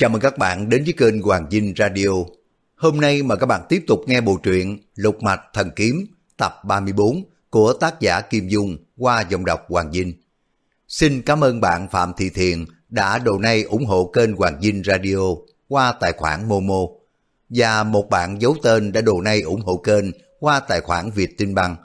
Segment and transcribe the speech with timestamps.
[0.00, 2.08] Chào mừng các bạn đến với kênh Hoàng Dinh Radio.
[2.76, 6.60] Hôm nay mà các bạn tiếp tục nghe bộ truyện Lục Mạch Thần Kiếm tập
[6.64, 10.12] 34 của tác giả Kim Dung qua dòng đọc Hoàng Dinh.
[10.88, 14.82] Xin cảm ơn bạn Phạm Thị Thiền đã đồ nay ủng hộ kênh Hoàng Dinh
[14.84, 15.18] Radio
[15.68, 16.80] qua tài khoản Momo
[17.48, 20.04] và một bạn giấu tên đã đồ nay ủng hộ kênh
[20.40, 21.76] qua tài khoản Việt Tinh Băng.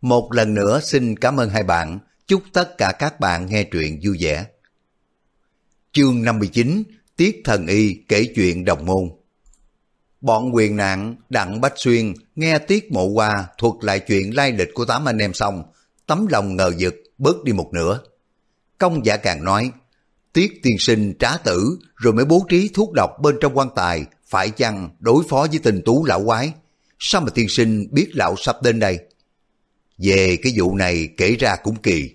[0.00, 4.00] Một lần nữa xin cảm ơn hai bạn, chúc tất cả các bạn nghe truyện
[4.02, 4.46] vui vẻ.
[5.92, 6.82] Chương 59
[7.18, 9.10] Tiết Thần Y kể chuyện đồng môn
[10.20, 14.68] Bọn quyền nạn Đặng Bách Xuyên nghe Tiết Mộ Hoa thuật lại chuyện lai lịch
[14.74, 15.62] của tám anh em xong,
[16.06, 18.00] tấm lòng ngờ vực bớt đi một nửa.
[18.78, 19.70] Công giả càng nói,
[20.32, 24.04] Tiết tiên sinh trá tử rồi mới bố trí thuốc độc bên trong quan tài,
[24.26, 26.52] phải chăng đối phó với tình tú lão quái?
[26.98, 28.98] Sao mà tiên sinh biết lão sắp đến đây?
[29.98, 32.10] Về cái vụ này kể ra cũng kỳ.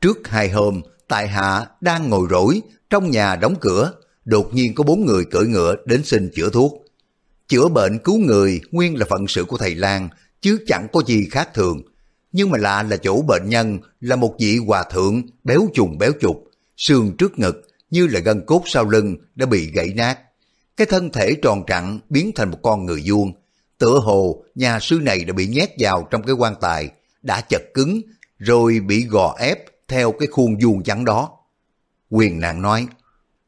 [0.00, 2.60] Trước hai hôm, tại hạ đang ngồi rỗi,
[2.90, 3.92] trong nhà đóng cửa,
[4.30, 6.84] đột nhiên có bốn người cưỡi ngựa đến xin chữa thuốc.
[7.48, 10.08] Chữa bệnh cứu người nguyên là phận sự của thầy Lan,
[10.40, 11.82] chứ chẳng có gì khác thường.
[12.32, 16.12] Nhưng mà lạ là chỗ bệnh nhân là một vị hòa thượng béo trùng béo
[16.20, 16.44] trục,
[16.76, 20.18] xương trước ngực như là gân cốt sau lưng đã bị gãy nát.
[20.76, 23.32] Cái thân thể tròn trặn biến thành một con người vuông.
[23.78, 26.90] Tựa hồ nhà sư này đã bị nhét vào trong cái quan tài,
[27.22, 28.00] đã chật cứng,
[28.38, 31.30] rồi bị gò ép theo cái khuôn vuông trắng đó.
[32.10, 32.86] Quyền nạn nói,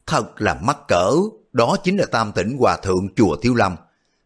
[0.07, 1.13] thật là mắc cỡ,
[1.53, 3.77] đó chính là tam tỉnh hòa thượng chùa Thiếu Lâm.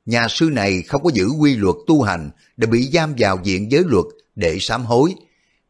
[0.06, 3.72] Nhà sư này không có giữ quy luật tu hành, đã bị giam vào diện
[3.72, 4.04] giới luật
[4.34, 5.14] để sám hối.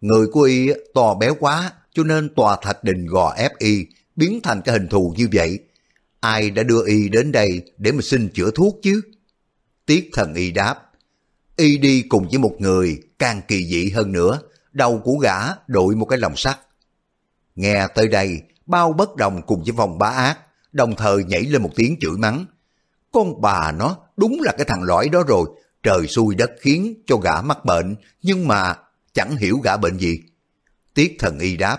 [0.00, 4.40] Người của y to béo quá, cho nên tòa thạch đình gò ép y, biến
[4.42, 5.58] thành cái hình thù như vậy.
[6.20, 9.00] Ai đã đưa y đến đây để mà xin chữa thuốc chứ?
[9.86, 10.74] Tiết thần y đáp,
[11.56, 14.40] y đi cùng với một người càng kỳ dị hơn nữa,
[14.72, 16.58] đầu của gã đội một cái lồng sắt.
[17.54, 20.38] Nghe tới đây, bao bất đồng cùng với vòng bá ác,
[20.72, 22.46] đồng thời nhảy lên một tiếng chửi mắng.
[23.12, 25.48] Con bà nó đúng là cái thằng lõi đó rồi,
[25.82, 28.74] trời xui đất khiến cho gã mắc bệnh, nhưng mà
[29.12, 30.20] chẳng hiểu gã bệnh gì.
[30.94, 31.78] Tiết thần y đáp,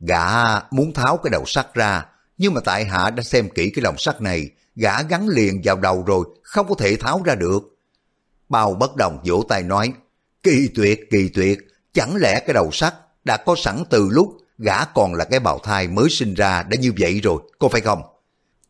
[0.00, 2.06] gã muốn tháo cái đầu sắt ra,
[2.38, 5.76] nhưng mà tại hạ đã xem kỹ cái lồng sắt này, gã gắn liền vào
[5.76, 7.62] đầu rồi, không có thể tháo ra được.
[8.48, 9.92] Bao bất đồng vỗ tay nói,
[10.42, 11.58] kỳ tuyệt, kỳ tuyệt,
[11.92, 15.58] chẳng lẽ cái đầu sắt đã có sẵn từ lúc gã còn là cái bào
[15.58, 18.02] thai mới sinh ra đã như vậy rồi, có phải không?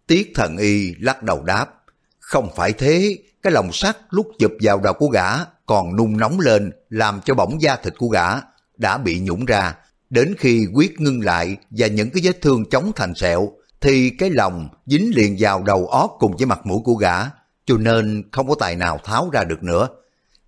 [0.06, 1.66] Tiết thần y lắc đầu đáp,
[2.18, 6.40] không phải thế, cái lòng sắt lúc chụp vào đầu của gã còn nung nóng
[6.40, 8.26] lên làm cho bỏng da thịt của gã
[8.76, 9.74] đã bị nhũng ra.
[10.10, 14.30] Đến khi quyết ngưng lại và những cái vết thương chống thành sẹo thì cái
[14.30, 17.24] lòng dính liền vào đầu óc cùng với mặt mũi của gã
[17.66, 19.88] cho nên không có tài nào tháo ra được nữa.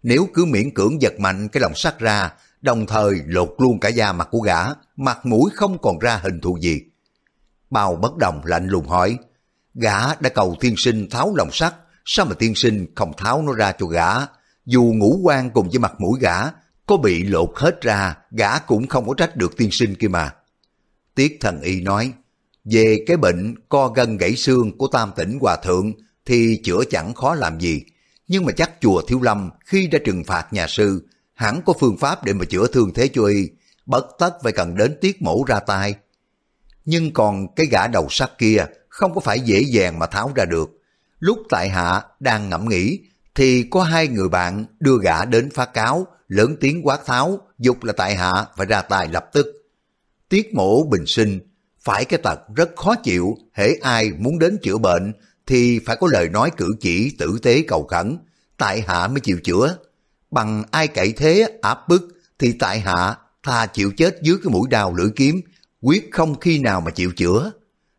[0.02, 2.30] Nếu cứ miễn cưỡng giật mạnh cái lòng sắt ra
[2.62, 4.64] đồng thời lột luôn cả da mặt của gã,
[5.00, 6.80] mặt mũi không còn ra hình thù gì.
[7.70, 9.18] Bao bất đồng lạnh lùng hỏi,
[9.74, 11.74] gã đã cầu thiên sinh tháo lòng sắt,
[12.04, 14.10] sao mà thiên sinh không tháo nó ra cho gã?
[14.66, 16.36] Dù ngũ quan cùng với mặt mũi gã
[16.86, 20.30] có bị lột hết ra, gã cũng không có trách được tiên sinh kia mà.
[21.14, 22.12] Tiết thần y nói,
[22.64, 25.92] về cái bệnh co gân gãy xương của tam tỉnh hòa thượng
[26.26, 27.82] thì chữa chẳng khó làm gì,
[28.28, 31.96] nhưng mà chắc chùa Thiếu Lâm khi đã trừng phạt nhà sư hẳn có phương
[31.96, 33.48] pháp để mà chữa thương thế cho y,
[33.90, 35.94] bất tất phải cần đến tiết mổ ra tay.
[36.84, 40.44] Nhưng còn cái gã đầu sắt kia không có phải dễ dàng mà tháo ra
[40.44, 40.70] được.
[41.18, 43.00] Lúc tại hạ đang ngẫm nghĩ,
[43.34, 47.84] thì có hai người bạn đưa gã đến phá cáo, lớn tiếng quát tháo, dục
[47.84, 49.46] là tại hạ phải ra tay lập tức.
[50.28, 51.40] Tiết mổ bình sinh,
[51.80, 55.12] phải cái tật rất khó chịu, hễ ai muốn đến chữa bệnh
[55.46, 58.18] thì phải có lời nói cử chỉ tử tế cầu khẩn,
[58.56, 59.76] tại hạ mới chịu chữa
[60.30, 62.08] bằng ai cậy thế áp bức
[62.38, 65.40] thì tại hạ thà chịu chết dưới cái mũi đào lưỡi kiếm,
[65.80, 67.52] quyết không khi nào mà chịu chữa.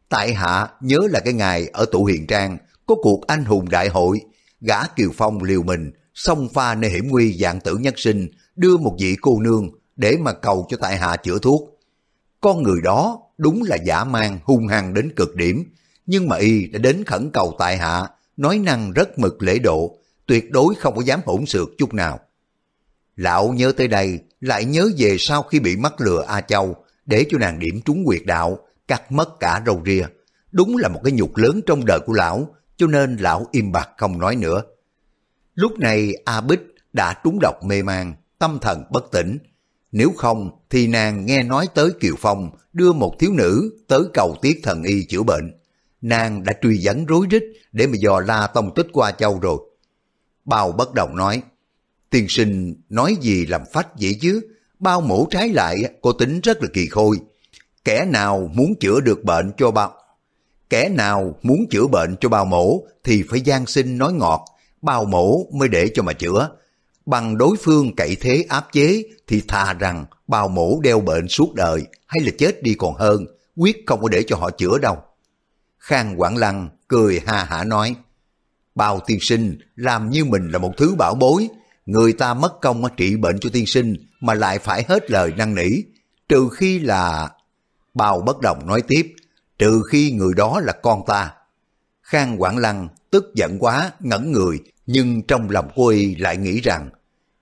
[0.09, 3.90] Tại hạ nhớ là cái ngày ở tụ hiền trang có cuộc anh hùng đại
[3.90, 4.22] hội,
[4.62, 8.78] gã Kiều Phong liều mình, xông pha nơi hiểm nguy dạng tử nhất sinh, đưa
[8.78, 11.80] một vị cô nương để mà cầu cho tại hạ chữa thuốc.
[12.41, 15.63] Con người đó đúng là giả mang hung hăng đến cực điểm,
[16.06, 18.07] nhưng mà y đã đến khẩn cầu tại hạ,
[18.38, 22.19] nói năng rất mực lễ độ, tuyệt đối không có dám hỗn xược chút nào.
[23.15, 27.25] Lão nhớ tới đây, lại nhớ về sau khi bị mắc lừa A Châu, để
[27.29, 28.57] cho nàng điểm trúng quyệt đạo,
[28.88, 30.05] cắt mất cả râu ria.
[30.51, 33.89] Đúng là một cái nhục lớn trong đời của lão, cho nên lão im bặt
[33.97, 34.63] không nói nữa.
[35.55, 36.61] Lúc này A Bích
[36.93, 39.38] đã trúng độc mê man, tâm thần bất tỉnh.
[39.91, 44.35] Nếu không thì nàng nghe nói tới Kiều Phong đưa một thiếu nữ tới cầu
[44.41, 45.53] tiết thần y chữa bệnh.
[46.01, 49.57] Nàng đã truy dẫn rối rít để mà dò la tông tích qua châu rồi.
[50.45, 51.41] bào bất đồng nói,
[52.12, 54.42] tiên sinh nói gì làm phách vậy chứ,
[54.80, 57.18] bao mổ trái lại có tính rất là kỳ khôi.
[57.86, 59.94] Kẻ nào muốn chữa được bệnh cho bao,
[60.69, 64.46] kẻ nào muốn chữa bệnh cho bao mổ thì phải gian sinh nói ngọt,
[64.81, 66.50] bao mổ mới để cho mà chữa.
[67.06, 71.54] Bằng đối phương cậy thế áp chế thì thà rằng bao mổ đeo bệnh suốt
[71.56, 73.25] đời hay là chết đi còn hơn,
[73.56, 74.98] quyết không có để cho họ chữa đâu.
[75.80, 77.96] Khang Quảng Lăng cười ha hả nói,
[78.75, 81.48] bao tiên sinh làm như mình là một thứ bảo bối,
[81.86, 85.56] người ta mất công trị bệnh cho tiên sinh mà lại phải hết lời năn
[85.56, 85.69] nỉ,
[86.30, 87.30] trừ khi là...
[87.94, 89.13] Bao bất đồng nói tiếp,
[89.57, 91.33] trừ khi người đó là con ta.
[92.01, 96.62] Khang Quảng Lăng tức giận quá, ngẩn người, nhưng trong lòng cô y lại nghĩ
[96.62, 96.89] rằng,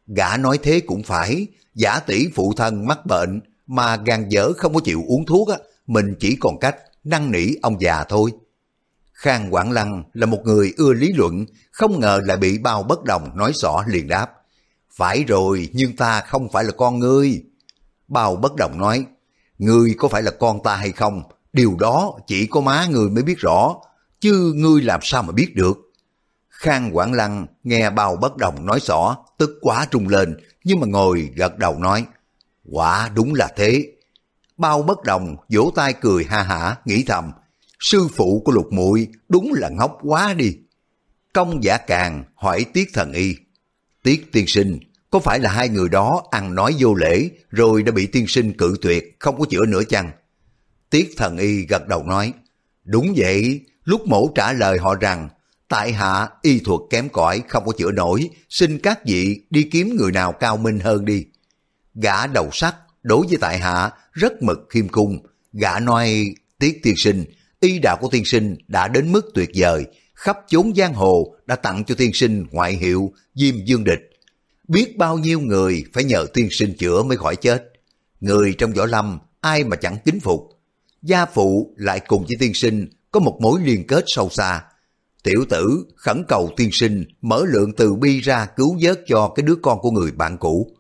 [0.08, 4.74] gã nói thế cũng phải, giả tỷ phụ thân mắc bệnh, mà gan dở không
[4.74, 5.58] có chịu uống thuốc á,
[5.88, 8.32] mình chỉ còn cách năn nỉ ông già thôi.
[9.20, 13.04] Khang Quảng Lăng là một người ưa lý luận, không ngờ lại bị bao bất
[13.04, 14.32] đồng nói rõ liền đáp.
[14.96, 17.44] Phải rồi, nhưng ta không phải là con ngươi.
[18.08, 19.06] Bao bất đồng nói,
[19.58, 21.24] ngươi có phải là con ta hay không?
[21.54, 23.76] Điều đó chỉ có má ngươi mới biết rõ,
[24.20, 25.78] chứ ngươi làm sao mà biết được.
[26.50, 30.88] Khang Quảng Lăng nghe bao bất đồng nói rõ, tức quá trung lên, nhưng mà
[30.88, 32.06] ngồi gật đầu nói,
[32.72, 33.92] quả đúng là thế.
[34.58, 37.32] Bao bất đồng vỗ tay cười ha hả, nghĩ thầm,
[37.80, 40.56] sư phụ của lục muội đúng là ngốc quá đi.
[41.34, 43.36] Công giả càng hỏi Tiết Thần Y.
[44.04, 44.80] Tiết tiên sinh,
[45.10, 48.58] có phải là hai người đó ăn nói vô lễ rồi đã bị tiên sinh
[48.58, 50.12] cự tuyệt không có chữa nữa chăng?
[50.90, 52.34] Tiết Thần Y gật đầu nói,
[52.84, 55.30] đúng vậy, lúc mổ trả lời họ rằng
[55.68, 59.96] tại hạ y thuật kém cỏi không có chữa nổi, xin các vị đi kiếm
[59.96, 61.26] người nào cao minh hơn đi.
[61.96, 65.20] Gã đầu sắt đối với tại hạ rất mực khiêm cung,
[65.54, 66.26] gã nói
[66.60, 67.26] tiết tiên sinh,
[67.60, 71.56] y đạo của tiên sinh đã đến mức tuyệt vời, khắp chốn giang hồ đã
[71.56, 74.00] tặng cho tiên sinh ngoại hiệu Diêm Dương Địch.
[74.68, 77.74] Biết bao nhiêu người phải nhờ tiên sinh chữa mới khỏi chết.
[78.20, 80.42] Người trong võ lâm ai mà chẳng kính phục.
[81.02, 84.64] Gia phụ lại cùng với tiên sinh có một mối liên kết sâu xa.
[85.24, 89.44] Tiểu tử khẩn cầu tiên sinh mở lượng từ bi ra cứu vớt cho cái
[89.44, 90.72] đứa con của người bạn cũ.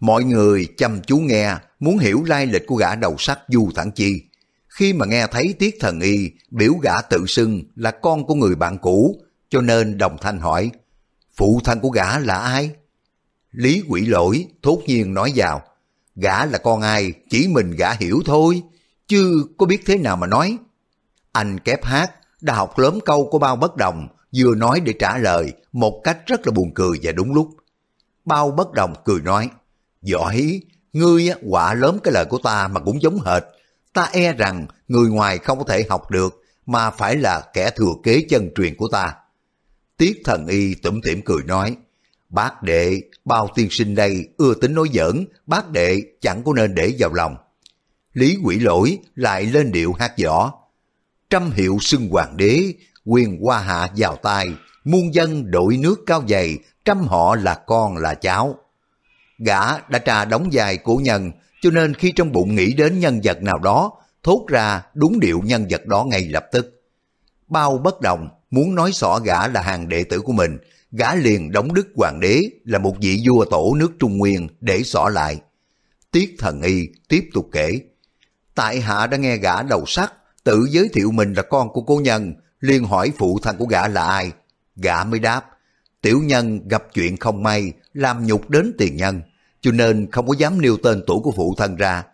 [0.00, 3.90] Mọi người chăm chú nghe, muốn hiểu lai lịch của gã đầu sắt Du Thẳng
[3.92, 4.22] Chi.
[4.78, 8.54] Khi mà nghe thấy Tiết Thần Y biểu gã tự xưng là con của người
[8.54, 9.16] bạn cũ,
[9.48, 10.70] cho nên đồng thanh hỏi,
[11.36, 12.70] phụ thân của gã là ai?
[13.50, 15.62] Lý quỷ lỗi thốt nhiên nói vào,
[16.16, 18.62] gã là con ai, chỉ mình gã hiểu thôi,
[19.08, 20.58] chứ có biết thế nào mà nói.
[21.32, 25.18] Anh kép hát, đã học lớn câu của bao bất đồng, vừa nói để trả
[25.18, 27.48] lời một cách rất là buồn cười và đúng lúc.
[28.24, 29.50] Bao bất đồng cười nói,
[30.02, 30.60] Giỏi,
[30.92, 33.42] ngươi quả lớn cái lời của ta mà cũng giống hệt.
[33.98, 37.92] Ta e rằng người ngoài không có thể học được, mà phải là kẻ thừa
[38.02, 39.14] kế chân truyền của ta.
[39.96, 41.76] Tiết thần y tủm tỉm cười nói,
[42.28, 46.74] bác đệ, bao tiên sinh đây ưa tính nói giỡn, bác đệ chẳng có nên
[46.74, 47.36] để vào lòng.
[48.12, 50.52] Lý quỷ lỗi lại lên điệu hát võ.
[51.30, 52.72] Trăm hiệu xưng hoàng đế,
[53.04, 54.48] quyền qua hạ vào tay,
[54.84, 58.58] muôn dân đội nước cao dày, trăm họ là con là cháu.
[59.38, 63.20] Gã đã trà đóng dài của nhân, cho nên khi trong bụng nghĩ đến nhân
[63.24, 66.82] vật nào đó, thốt ra đúng điệu nhân vật đó ngay lập tức.
[67.48, 70.58] Bao bất đồng, muốn nói xỏ gã là hàng đệ tử của mình,
[70.90, 74.82] gã liền đóng đức hoàng đế là một vị vua tổ nước Trung Nguyên để
[74.82, 75.40] xỏ lại.
[76.10, 77.80] Tiết thần y tiếp tục kể,
[78.54, 80.12] tại hạ đã nghe gã đầu sắt
[80.44, 83.88] tự giới thiệu mình là con của cô nhân, liền hỏi phụ thân của gã
[83.88, 84.32] là ai.
[84.76, 85.44] Gã mới đáp,
[86.02, 89.22] tiểu nhân gặp chuyện không may, làm nhục đến tiền nhân
[89.60, 92.04] cho nên không có dám nêu tên tuổi của phụ thân ra.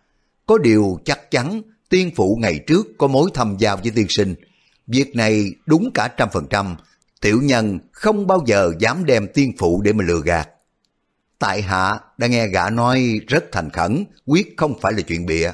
[0.47, 4.35] Có điều chắc chắn tiên phụ ngày trước có mối thâm giao với tiên sinh.
[4.87, 6.77] Việc này đúng cả trăm phần trăm,
[7.21, 10.49] tiểu nhân không bao giờ dám đem tiên phụ để mà lừa gạt.
[11.39, 15.51] Tại hạ đã nghe gã nói rất thành khẩn, quyết không phải là chuyện bịa.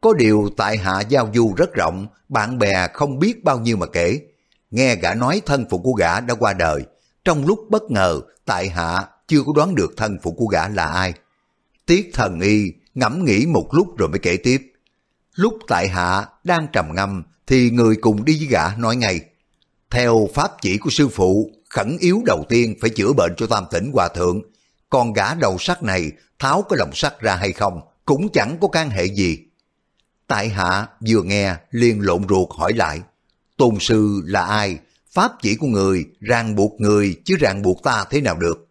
[0.00, 3.86] Có điều tại hạ giao du rất rộng, bạn bè không biết bao nhiêu mà
[3.86, 4.20] kể.
[4.70, 6.82] Nghe gã nói thân phụ của gã đã qua đời.
[7.24, 10.86] Trong lúc bất ngờ, tại hạ chưa có đoán được thân phụ của gã là
[10.86, 11.14] ai.
[11.86, 14.72] Tiết thần y ngẫm nghĩ một lúc rồi mới kể tiếp.
[15.34, 19.20] Lúc tại hạ đang trầm ngâm thì người cùng đi với gã nói ngay.
[19.90, 23.64] Theo pháp chỉ của sư phụ, khẩn yếu đầu tiên phải chữa bệnh cho tam
[23.70, 24.42] tỉnh hòa thượng.
[24.90, 28.68] Còn gã đầu sắt này tháo cái lòng sắt ra hay không cũng chẳng có
[28.68, 29.38] can hệ gì.
[30.26, 33.00] Tại hạ vừa nghe liền lộn ruột hỏi lại.
[33.56, 34.78] Tôn sư là ai?
[35.10, 38.63] Pháp chỉ của người ràng buộc người chứ ràng buộc ta thế nào được?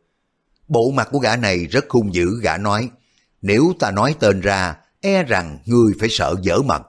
[0.68, 2.90] Bộ mặt của gã này rất hung dữ gã nói.
[3.42, 6.82] Nếu ta nói tên ra, e rằng ngươi phải sợ dở mặt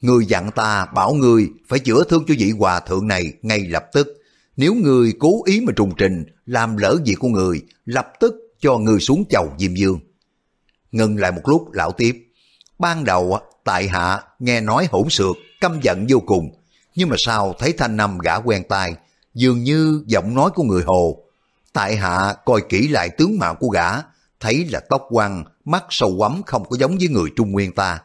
[0.00, 3.84] Ngươi dặn ta bảo ngươi phải chữa thương cho vị hòa thượng này ngay lập
[3.92, 4.08] tức.
[4.56, 8.78] Nếu ngươi cố ý mà trùng trình, làm lỡ việc của người, lập tức cho
[8.78, 10.00] ngươi xuống chầu Diêm Dương.
[10.92, 12.26] Ngừng lại một lúc lão tiếp.
[12.78, 16.50] Ban đầu tại hạ nghe nói hỗn xược, căm giận vô cùng.
[16.94, 18.94] nhưng mà sao thấy thanh năm gã quen tai,
[19.34, 21.22] dường như giọng nói của người hồ.
[21.78, 23.90] Tại hạ coi kỹ lại tướng mạo của gã,
[24.40, 28.00] thấy là tóc quăng, mắt sâu quắm không có giống với người Trung Nguyên ta.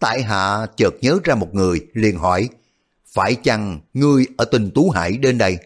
[0.00, 2.48] Tại hạ chợt nhớ ra một người, liền hỏi,
[3.06, 5.58] phải chăng ngươi ở tình Tú Hải đến đây?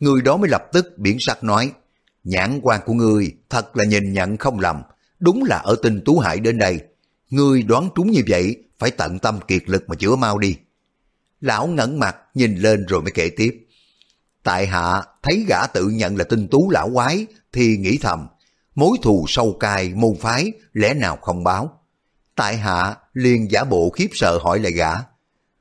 [0.00, 1.72] Người đó mới lập tức biển sắc nói,
[2.24, 4.82] nhãn quan của ngươi thật là nhìn nhận không lầm,
[5.20, 6.78] đúng là ở tình Tú Hải đến đây.
[7.30, 10.56] Ngươi đoán trúng như vậy, phải tận tâm kiệt lực mà chữa mau đi.
[11.40, 13.66] Lão ngẩn mặt nhìn lên rồi mới kể tiếp.
[14.42, 18.26] Tại hạ thấy gã tự nhận là tinh tú lão quái thì nghĩ thầm,
[18.74, 21.80] mối thù sâu cay môn phái lẽ nào không báo.
[22.36, 24.92] Tại hạ liền giả bộ khiếp sợ hỏi lại gã.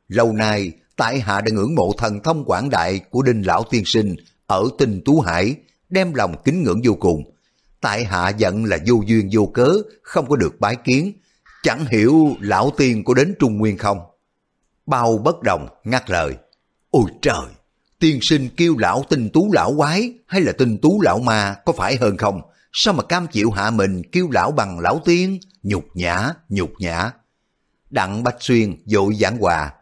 [0.07, 3.83] Lâu nay, tại hạ đã ngưỡng mộ thần thông quảng đại của đinh lão tiên
[3.85, 4.15] sinh
[4.47, 5.55] ở tinh tú hải,
[5.89, 7.23] đem lòng kính ngưỡng vô cùng.
[7.81, 9.73] Tại hạ giận là vô duyên vô cớ,
[10.03, 11.13] không có được bái kiến.
[11.63, 13.99] Chẳng hiểu lão tiên có đến Trung Nguyên không?
[14.85, 16.33] Bao bất đồng ngắt lời.
[16.91, 17.60] Ôi trời!
[18.01, 21.73] Tiên sinh kêu lão tinh tú lão quái hay là tinh tú lão ma có
[21.73, 22.41] phải hơn không?
[22.73, 25.39] Sao mà cam chịu hạ mình kêu lão bằng lão tiên?
[25.63, 27.11] Nhục nhã, nhục nhã.
[27.89, 29.73] Đặng Bách Xuyên dội giảng hòa.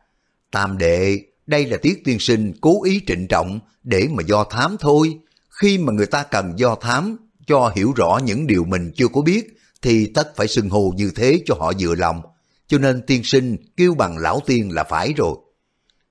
[0.51, 4.77] Tam đệ, đây là tiết tiên sinh cố ý trịnh trọng để mà do thám
[4.79, 5.19] thôi.
[5.49, 9.21] Khi mà người ta cần do thám cho hiểu rõ những điều mình chưa có
[9.21, 12.21] biết thì tất phải xưng hồ như thế cho họ vừa lòng.
[12.67, 15.35] Cho nên tiên sinh kêu bằng lão tiên là phải rồi.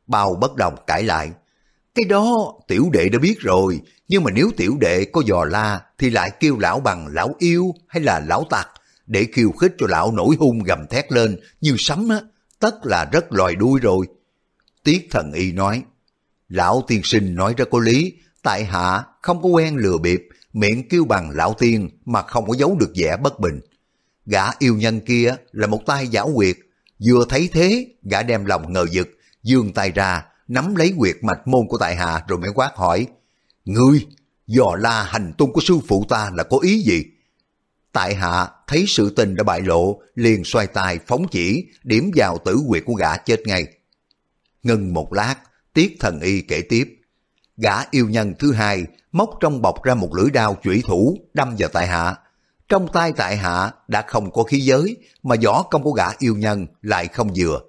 [0.06, 1.30] Bao bất đồng cãi lại.
[1.98, 5.80] Cái đó tiểu đệ đã biết rồi, nhưng mà nếu tiểu đệ có dò la
[5.98, 8.68] thì lại kêu lão bằng lão yêu hay là lão tặc
[9.06, 12.20] để khiêu khích cho lão nổi hung gầm thét lên như sấm á,
[12.58, 14.06] tất là rất loài đuôi rồi.
[14.84, 15.82] Tiết thần y nói,
[16.48, 18.12] lão tiên sinh nói ra có lý,
[18.42, 22.54] tại hạ không có quen lừa bịp, miệng kêu bằng lão tiên mà không có
[22.56, 23.60] giấu được vẻ bất bình.
[24.26, 26.56] Gã yêu nhân kia là một tay giả quyệt,
[27.06, 29.08] vừa thấy thế gã đem lòng ngờ vực,
[29.42, 33.06] dương tay ra nắm lấy quyệt mạch môn của tại hạ rồi mới quát hỏi,
[33.64, 34.06] Ngươi,
[34.46, 37.04] dò la hành tung của sư phụ ta là có ý gì?
[37.92, 42.38] Tại hạ thấy sự tình đã bại lộ, liền xoay tay phóng chỉ, điểm vào
[42.44, 43.66] tử quyệt của gã chết ngay.
[44.62, 45.34] Ngừng một lát,
[45.72, 46.98] tiết thần y kể tiếp.
[47.56, 51.54] Gã yêu nhân thứ hai móc trong bọc ra một lưỡi đao chủy thủ đâm
[51.58, 52.16] vào tại hạ.
[52.68, 56.36] Trong tay tại hạ đã không có khí giới, mà võ công của gã yêu
[56.36, 57.60] nhân lại không vừa.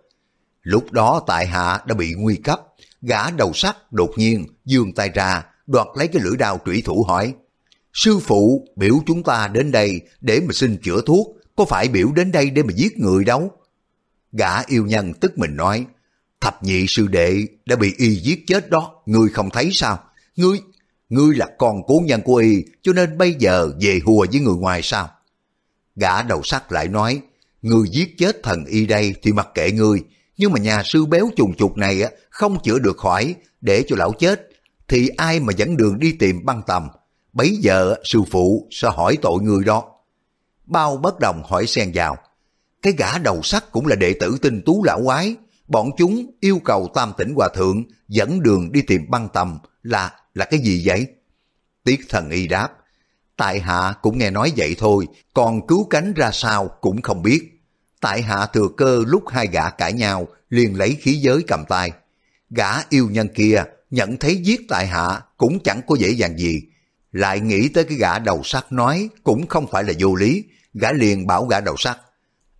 [0.61, 2.61] Lúc đó tại hạ đã bị nguy cấp,
[3.01, 7.03] gã đầu sắt đột nhiên giương tay ra, đoạt lấy cái lưỡi đao trủy thủ
[7.07, 7.33] hỏi.
[7.93, 12.11] Sư phụ biểu chúng ta đến đây để mà xin chữa thuốc, có phải biểu
[12.15, 13.51] đến đây để mà giết người đâu?
[14.31, 15.85] Gã yêu nhân tức mình nói,
[16.41, 20.03] thập nhị sư đệ đã bị y giết chết đó, ngươi không thấy sao?
[20.35, 20.59] Ngươi,
[21.09, 24.55] ngươi là con cố nhân của y, cho nên bây giờ về hùa với người
[24.55, 25.09] ngoài sao?
[25.95, 27.21] Gã đầu sắt lại nói,
[27.61, 30.03] ngươi giết chết thần y đây thì mặc kệ ngươi,
[30.37, 32.03] nhưng mà nhà sư béo trùng trục này
[32.39, 34.49] không chữa được khỏi, để cho lão chết,
[34.87, 36.87] thì ai mà dẫn đường đi tìm băng tầm.
[37.33, 39.83] Bấy giờ sư phụ sẽ hỏi tội người đó.
[40.65, 42.17] Bao bất đồng hỏi xen vào.
[42.81, 45.35] Cái gã đầu sắt cũng là đệ tử tinh tú lão quái.
[45.67, 50.13] Bọn chúng yêu cầu tam tỉnh hòa thượng dẫn đường đi tìm băng tầm là
[50.33, 51.07] là cái gì vậy?
[51.83, 52.69] Tiết thần y đáp.
[53.37, 57.61] Tại hạ cũng nghe nói vậy thôi, còn cứu cánh ra sao cũng không biết.
[58.01, 61.91] Tại hạ thừa cơ lúc hai gã cãi nhau, liền lấy khí giới cầm tay.
[62.49, 66.61] Gã yêu nhân kia nhận thấy giết tại hạ cũng chẳng có dễ dàng gì.
[67.11, 70.91] Lại nghĩ tới cái gã đầu sắt nói cũng không phải là vô lý, gã
[70.91, 71.97] liền bảo gã đầu sắt.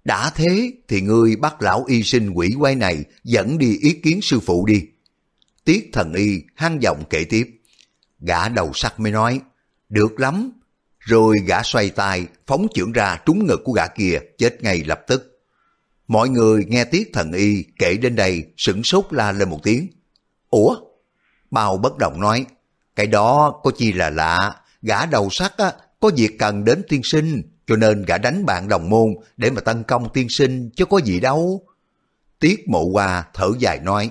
[0.04, 4.20] Đã thế thì ngươi bắt lão y sinh quỷ quay này dẫn đi ý kiến
[4.22, 4.84] sư phụ đi.
[5.64, 7.50] Tiết thần y hăng giọng kể tiếp.
[8.20, 9.42] Gã đầu sắt mới nói,
[9.90, 10.52] được lắm.
[11.00, 15.02] Rồi gã xoay tay phóng trưởng ra trúng ngực của gã kia chết ngay lập
[15.08, 15.29] tức.
[16.10, 19.88] Mọi người nghe tiết thần y kể đến đây sửng sốt la lên một tiếng.
[20.50, 20.76] Ủa?
[21.52, 22.46] Bao bất động nói,
[22.96, 27.02] cái đó có chi là lạ, gã đầu sắt á, có việc cần đến tiên
[27.04, 30.86] sinh, cho nên gã đánh bạn đồng môn để mà tấn công tiên sinh chứ
[30.86, 31.62] có gì đâu.
[32.40, 34.10] Tiết mộ hoa thở dài nói,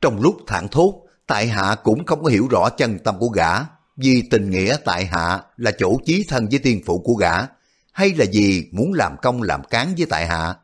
[0.00, 3.50] trong lúc thản thốt, tại hạ cũng không có hiểu rõ chân tâm của gã,
[3.96, 7.32] vì tình nghĩa tại hạ là chỗ chí thân với tiên phụ của gã,
[7.92, 10.54] hay là vì muốn làm công làm cán với tại hạ.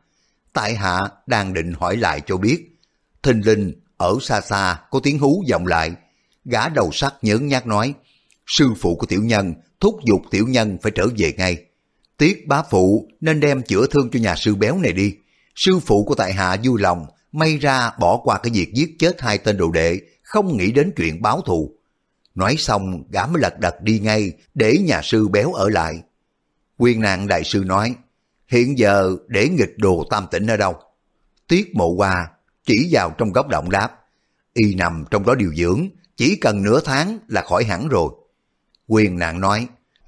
[0.53, 2.79] Tại hạ đang định hỏi lại cho biết.
[3.23, 5.91] Thình linh ở xa xa có tiếng hú vọng lại.
[6.45, 7.93] Gã đầu sắt nhớ nhát nói,
[8.47, 11.57] sư phụ của tiểu nhân thúc giục tiểu nhân phải trở về ngay.
[12.17, 15.15] Tiếc bá phụ nên đem chữa thương cho nhà sư béo này đi.
[15.55, 19.21] Sư phụ của tại hạ vui lòng, may ra bỏ qua cái việc giết chết
[19.21, 21.75] hai tên đồ đệ, không nghĩ đến chuyện báo thù.
[22.35, 26.01] Nói xong, gã mới lật đật đi ngay, để nhà sư béo ở lại.
[26.77, 27.95] Quyên nạn đại sư nói,
[28.51, 30.75] hiện giờ để nghịch đồ tam tỉnh ở đâu?
[31.47, 32.29] Tiết mộ qua
[32.65, 33.91] chỉ vào trong góc động đáp,
[34.53, 38.11] y nằm trong đó điều dưỡng, chỉ cần nửa tháng là khỏi hẳn rồi.
[38.87, 39.67] Quyền nạn nói,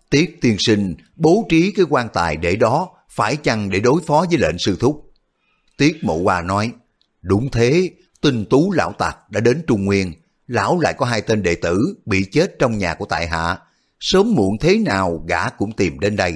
[0.09, 4.25] Tiết tiên sinh bố trí cái quan tài để đó, phải chăng để đối phó
[4.29, 5.11] với lệnh sư thúc?
[5.77, 6.71] Tiết mộ hoa nói,
[7.21, 7.89] đúng thế,
[8.21, 10.13] tinh tú lão tặc đã đến Trung Nguyên,
[10.47, 13.59] lão lại có hai tên đệ tử bị chết trong nhà của tại hạ.
[13.99, 16.33] Sớm muộn thế nào gã cũng tìm đến đây.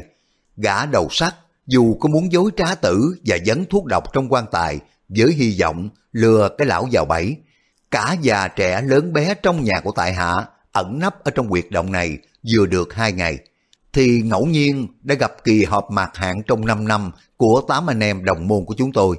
[0.57, 1.35] Gã đầu sắt,
[1.67, 5.57] dù có muốn dối trá tử và dấn thuốc độc trong quan tài, với hy
[5.61, 7.35] vọng lừa cái lão vào bẫy.
[7.91, 11.65] Cả già trẻ lớn bé trong nhà của tại hạ ẩn nấp ở trong quyệt
[11.69, 12.17] động này
[12.53, 13.37] vừa được hai ngày
[13.97, 17.99] thì ngẫu nhiên đã gặp kỳ họp mạc hạn trong 5 năm của tám anh
[17.99, 19.17] em đồng môn của chúng tôi.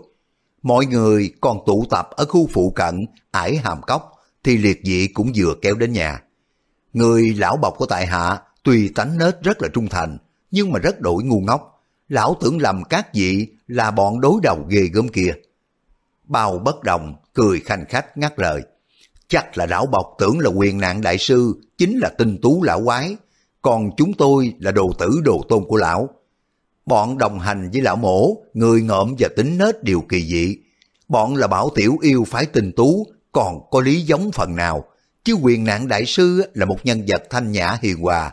[0.62, 4.12] Mọi người còn tụ tập ở khu phụ cận, ải hàm cốc,
[4.44, 6.22] thì liệt dị cũng vừa kéo đến nhà.
[6.92, 10.18] Người lão bọc của tại hạ tuy tánh nết rất là trung thành,
[10.50, 11.77] nhưng mà rất đổi ngu ngốc.
[12.08, 15.34] Lão tưởng lầm các vị là bọn đối đầu ghê gớm kia.
[16.24, 18.62] Bao bất đồng, cười khanh khách ngắt lời.
[19.28, 22.84] Chắc là lão bọc tưởng là quyền nạn đại sư, chính là tinh tú lão
[22.84, 23.16] quái,
[23.62, 26.08] còn chúng tôi là đồ tử đồ tôn của lão.
[26.86, 30.56] Bọn đồng hành với lão mổ, người ngợm và tính nết điều kỳ dị.
[31.08, 34.84] Bọn là bảo tiểu yêu phái tinh tú, còn có lý giống phần nào.
[35.24, 38.32] Chứ quyền nạn đại sư là một nhân vật thanh nhã hiền hòa.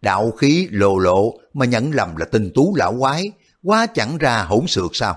[0.00, 4.42] Đạo khí lộ lộ mà nhận lầm là tinh tú lão quái, quá chẳng ra
[4.42, 5.16] hỗn xược sao.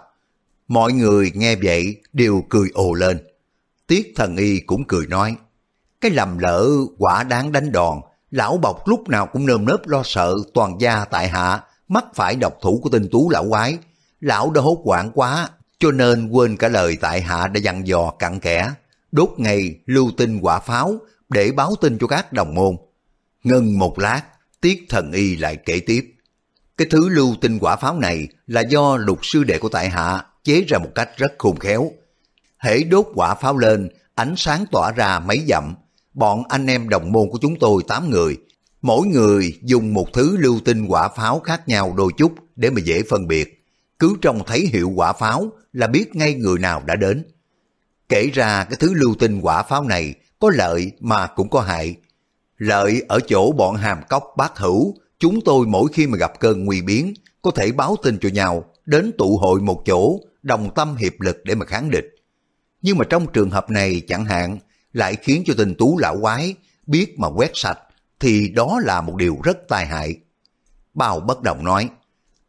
[0.68, 3.18] Mọi người nghe vậy đều cười ồ lên.
[3.88, 5.36] Tiết thần y cũng cười nói,
[6.02, 7.98] cái lầm lỡ quả đáng đánh đòn,
[8.32, 12.36] lão bọc lúc nào cũng nơm nớp lo sợ toàn gia tại hạ, mắc phải
[12.36, 13.78] độc thủ của tinh tú lão quái.
[14.20, 15.50] Lão đã hốt hoảng quá,
[15.80, 18.72] cho nên quên cả lời tại hạ đã dặn dò cặn kẽ,
[19.12, 20.96] đốt ngày lưu tinh quả pháo
[21.30, 22.76] để báo tin cho các đồng môn.
[23.44, 24.22] Ngừng một lát,
[24.64, 26.14] tiết thần y lại kể tiếp.
[26.78, 30.26] Cái thứ lưu tinh quả pháo này là do lục sư đệ của tại hạ
[30.44, 31.92] chế ra một cách rất khôn khéo.
[32.58, 35.76] Hễ đốt quả pháo lên, ánh sáng tỏa ra mấy dặm,
[36.14, 38.38] bọn anh em đồng môn của chúng tôi 8 người,
[38.82, 42.82] mỗi người dùng một thứ lưu tinh quả pháo khác nhau đôi chút để mà
[42.82, 43.66] dễ phân biệt.
[44.00, 47.26] Cứ trông thấy hiệu quả pháo là biết ngay người nào đã đến.
[48.10, 51.96] Kể ra cái thứ lưu tinh quả pháo này có lợi mà cũng có hại.
[52.64, 56.66] Lợi ở chỗ bọn hàm cốc bác hữu, chúng tôi mỗi khi mà gặp cơn
[56.66, 60.96] nguy biến, có thể báo tin cho nhau, đến tụ hội một chỗ, đồng tâm
[60.96, 62.06] hiệp lực để mà kháng địch.
[62.82, 64.60] Nhưng mà trong trường hợp này chẳng hạn,
[64.94, 66.56] lại khiến cho tình tú lão quái
[66.88, 67.80] biết mà quét sạch,
[68.20, 70.16] thì đó là một điều rất tai hại.
[70.94, 71.90] Bào bất đồng nói,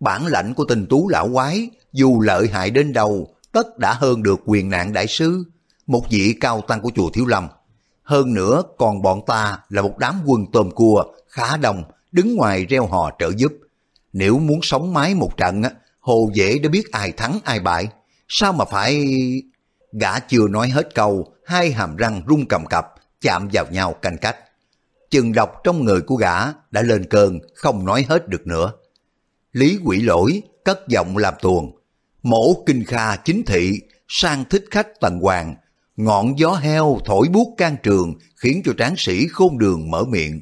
[0.01, 4.23] bản lãnh của tình tú lão quái, dù lợi hại đến đâu, tất đã hơn
[4.23, 5.45] được quyền nạn đại sư,
[5.87, 7.49] một vị cao tăng của chùa Thiếu Lâm.
[8.05, 12.65] Hơn nữa còn bọn ta là một đám quân tôm cua, khá đông, đứng ngoài
[12.65, 13.53] reo hò trợ giúp.
[14.13, 15.63] Nếu muốn sống mái một trận,
[16.01, 17.89] hồ dễ đã biết ai thắng ai bại.
[18.29, 19.05] Sao mà phải...
[20.01, 24.19] Gã chưa nói hết câu, hai hàm răng rung cầm cập, chạm vào nhau canh
[24.19, 24.37] cách.
[25.11, 28.73] Chừng độc trong người của gã đã lên cơn, không nói hết được nữa.
[29.53, 31.77] Lý quỷ lỗi, cất giọng làm tuồng.
[32.23, 35.55] Mổ kinh kha chính thị, sang thích khách tần hoàng,
[35.97, 40.41] ngọn gió heo thổi buốt can trường khiến cho tráng sĩ khôn đường mở miệng.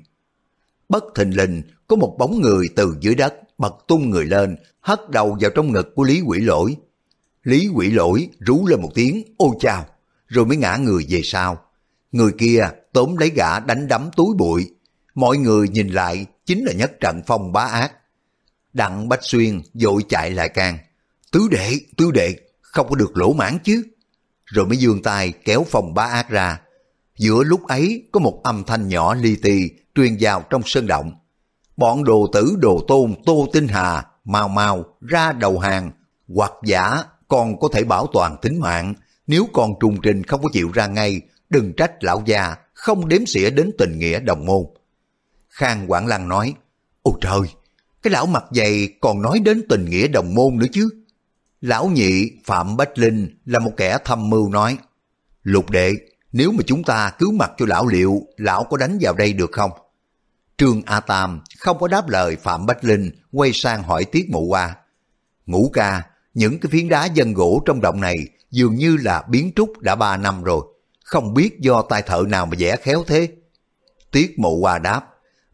[0.88, 5.10] Bất thình lình có một bóng người từ dưới đất bật tung người lên, hất
[5.10, 6.76] đầu vào trong ngực của Lý Quỷ Lỗi.
[7.42, 9.86] Lý Quỷ Lỗi rú lên một tiếng, ôi chào,
[10.26, 11.58] rồi mới ngã người về sau.
[12.12, 14.70] Người kia tóm lấy gã đánh đấm túi bụi.
[15.14, 17.92] Mọi người nhìn lại chính là nhất trận phong bá ác.
[18.72, 20.78] Đặng Bách Xuyên dội chạy lại càng
[21.32, 23.82] Tứ đệ, tứ đệ, không có được lỗ mãn chứ.
[24.52, 26.60] Rồi mới giương tay kéo phòng bá ác ra.
[27.18, 31.12] Giữa lúc ấy có một âm thanh nhỏ li ti truyền vào trong sơn động.
[31.76, 35.90] Bọn đồ tử đồ tôn Tô Tinh Hà mau mau ra đầu hàng
[36.36, 38.94] hoặc giả còn có thể bảo toàn tính mạng
[39.26, 43.26] nếu còn trùng trình không có chịu ra ngay đừng trách lão già không đếm
[43.26, 44.64] xỉa đến tình nghĩa đồng môn.
[45.48, 46.54] Khang Quảng Lăng nói,
[47.02, 47.40] Ôi trời,
[48.02, 50.88] cái lão mặt dày còn nói đến tình nghĩa đồng môn nữa chứ.
[51.62, 54.78] Lão nhị Phạm Bách Linh là một kẻ thâm mưu nói,
[55.42, 55.92] Lục đệ,
[56.32, 59.50] nếu mà chúng ta cứu mặt cho lão liệu, lão có đánh vào đây được
[59.52, 59.70] không?
[60.56, 64.46] Trương A Tam không có đáp lời Phạm Bách Linh quay sang hỏi Tiết Mộ
[64.48, 64.76] Hoa.
[65.46, 66.02] Ngũ ca,
[66.34, 68.18] những cái phiến đá dân gỗ trong động này
[68.50, 70.62] dường như là biến trúc đã ba năm rồi
[71.12, 73.28] không biết do tay thợ nào mà vẽ khéo thế.
[74.10, 75.00] Tiết mộ Hoa đáp,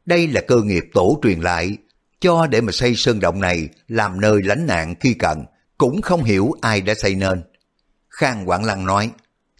[0.07, 1.77] đây là cơ nghiệp tổ truyền lại,
[2.21, 5.45] cho để mà xây sơn động này làm nơi lánh nạn khi cần,
[5.79, 7.43] cũng không hiểu ai đã xây nên.
[8.11, 9.11] Khang Quảng Lăng nói,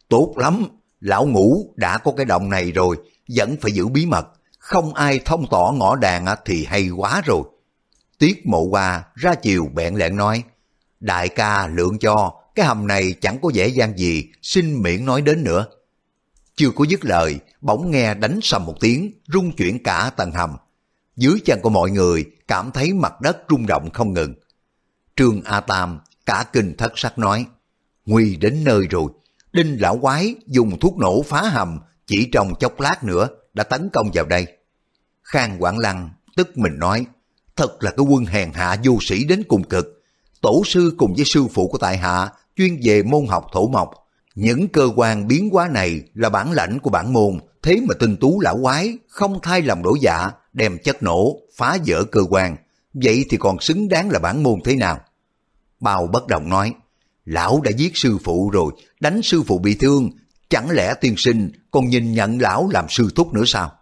[0.09, 0.65] tốt lắm,
[1.01, 2.97] lão ngũ đã có cái động này rồi,
[3.37, 4.27] vẫn phải giữ bí mật,
[4.59, 7.43] không ai thông tỏ ngõ đàn thì hay quá rồi.
[8.19, 10.43] Tiết mộ hoa ra chiều bẹn lẹn nói,
[11.01, 15.23] đại ca lượng cho, cái hầm này chẳng có dễ dàng gì, xin miễn nói
[15.23, 15.67] đến nữa.
[16.57, 20.57] Chưa có dứt lời, bỗng nghe đánh sầm một tiếng, rung chuyển cả tầng hầm.
[21.17, 24.35] Dưới chân của mọi người cảm thấy mặt đất rung động không ngừng.
[25.17, 25.99] Trương A Tam
[26.29, 27.47] cả kinh thất sắc nói,
[28.07, 29.11] Nguy đến nơi rồi,
[29.53, 33.89] đinh lão quái dùng thuốc nổ phá hầm chỉ trong chốc lát nữa đã tấn
[33.93, 34.47] công vào đây.
[35.23, 37.07] Khang Quảng Lăng tức mình nói,
[37.57, 40.03] thật là cái quân hèn hạ vô sĩ đến cùng cực.
[40.41, 43.91] Tổ sư cùng với sư phụ của tại hạ chuyên về môn học thổ mộc.
[44.35, 48.17] Những cơ quan biến hóa này là bản lãnh của bản môn, thế mà tinh
[48.17, 52.57] tú lão quái không thay lòng đổi dạ, đem chất nổ, phá vỡ cơ quan.
[52.95, 55.01] Vậy thì còn xứng đáng là bản môn thế nào?
[55.81, 56.75] Bao bất động nói,
[57.25, 60.11] lão đã giết sư phụ rồi, đánh sư phụ bị thương,
[60.49, 63.73] chẳng lẽ tiên sinh còn nhìn nhận lão làm sư thúc nữa sao?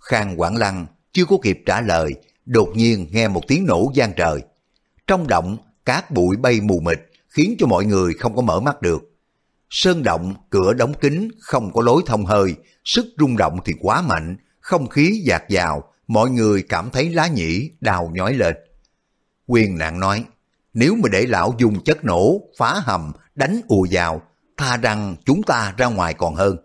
[0.00, 2.14] Khang Quảng Lăng chưa có kịp trả lời,
[2.46, 4.42] đột nhiên nghe một tiếng nổ gian trời.
[5.06, 8.82] Trong động, cát bụi bay mù mịt, khiến cho mọi người không có mở mắt
[8.82, 9.02] được.
[9.70, 14.02] Sơn động, cửa đóng kín, không có lối thông hơi, sức rung động thì quá
[14.02, 18.56] mạnh, không khí dạt vào, mọi người cảm thấy lá nhĩ đào nhói lên.
[19.46, 20.24] Quyền nạn nói,
[20.76, 24.22] nếu mà để lão dùng chất nổ, phá hầm, đánh ùa vào,
[24.56, 26.56] tha rằng chúng ta ra ngoài còn hơn.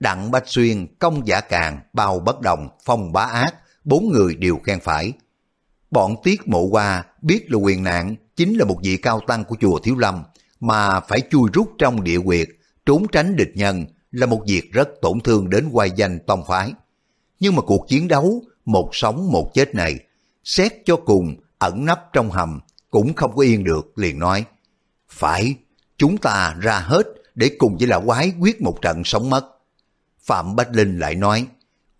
[0.00, 4.58] Đặng Bách Xuyên, Công Giả Càng, Bao Bất Đồng, Phong Bá Ác, bốn người đều
[4.64, 5.12] khen phải.
[5.90, 9.56] Bọn Tiết Mộ Hoa biết là quyền nạn chính là một vị cao tăng của
[9.60, 10.22] chùa Thiếu Lâm,
[10.60, 12.48] mà phải chui rút trong địa quyệt,
[12.86, 16.72] trốn tránh địch nhân là một việc rất tổn thương đến quay danh tông phái.
[17.40, 19.98] Nhưng mà cuộc chiến đấu, một sống một chết này,
[20.44, 22.60] xét cho cùng ẩn nấp trong hầm
[22.92, 24.44] cũng không có yên được, liền nói,
[25.08, 25.54] phải,
[25.96, 29.48] chúng ta ra hết để cùng với lão quái quyết một trận sống mất.
[30.22, 31.46] Phạm Bách Linh lại nói,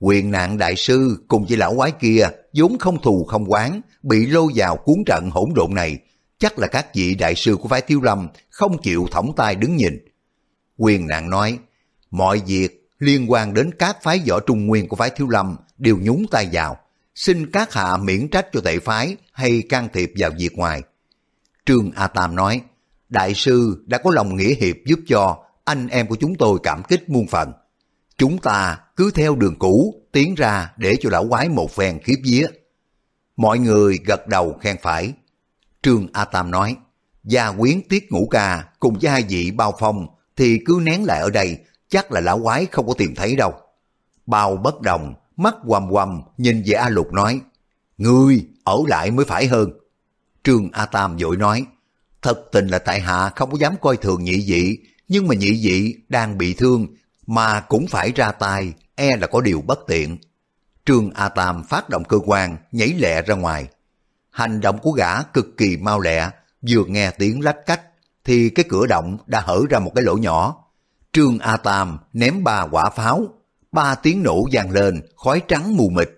[0.01, 4.27] quyền nạn đại sư cùng với lão quái kia vốn không thù không quán, bị
[4.27, 5.99] lôi vào cuốn trận hỗn độn này,
[6.39, 9.77] chắc là các vị đại sư của phái Tiêu Lâm không chịu thõng tay đứng
[9.77, 10.07] nhìn.
[10.77, 11.59] Quyền nạn nói,
[12.11, 15.99] mọi việc liên quan đến các phái võ trung nguyên của phái Thiếu Lâm đều
[16.03, 16.77] nhúng tay vào,
[17.15, 20.83] xin các hạ miễn trách cho tệ phái hay can thiệp vào việc ngoài.
[21.67, 22.61] Trương A Tam nói,
[23.09, 26.83] đại sư đã có lòng nghĩa hiệp giúp cho anh em của chúng tôi cảm
[26.83, 27.53] kích muôn phần.
[28.19, 32.17] Chúng ta cứ theo đường cũ tiến ra để cho lão quái một phen khiếp
[32.25, 32.47] vía.
[33.37, 35.13] Mọi người gật đầu khen phải.
[35.83, 36.77] Trương A Tam nói,
[37.25, 41.21] gia quyến tiết ngũ ca cùng với hai vị bao phong thì cứ nén lại
[41.21, 43.53] ở đây, chắc là lão quái không có tìm thấy đâu.
[44.27, 47.41] Bao bất đồng, mắt quầm quầm nhìn về A Lục nói,
[47.99, 49.71] Ngươi ở lại mới phải hơn.
[50.45, 51.67] Trương A Tam vội nói,
[52.23, 54.77] thật tình là tại hạ không có dám coi thường nhị dị,
[55.09, 56.87] nhưng mà nhị dị đang bị thương
[57.27, 60.19] mà cũng phải ra tay, e là có điều bất tiện.
[60.87, 63.67] Trương A Tam phát động cơ quan, nhảy lẹ ra ngoài.
[64.31, 66.31] Hành động của gã cực kỳ mau lẹ,
[66.69, 67.81] vừa nghe tiếng lách cách,
[68.25, 70.65] thì cái cửa động đã hở ra một cái lỗ nhỏ.
[71.13, 73.27] Trương A Tam ném ba quả pháo,
[73.73, 76.11] ba tiếng nổ vang lên, khói trắng mù mịt.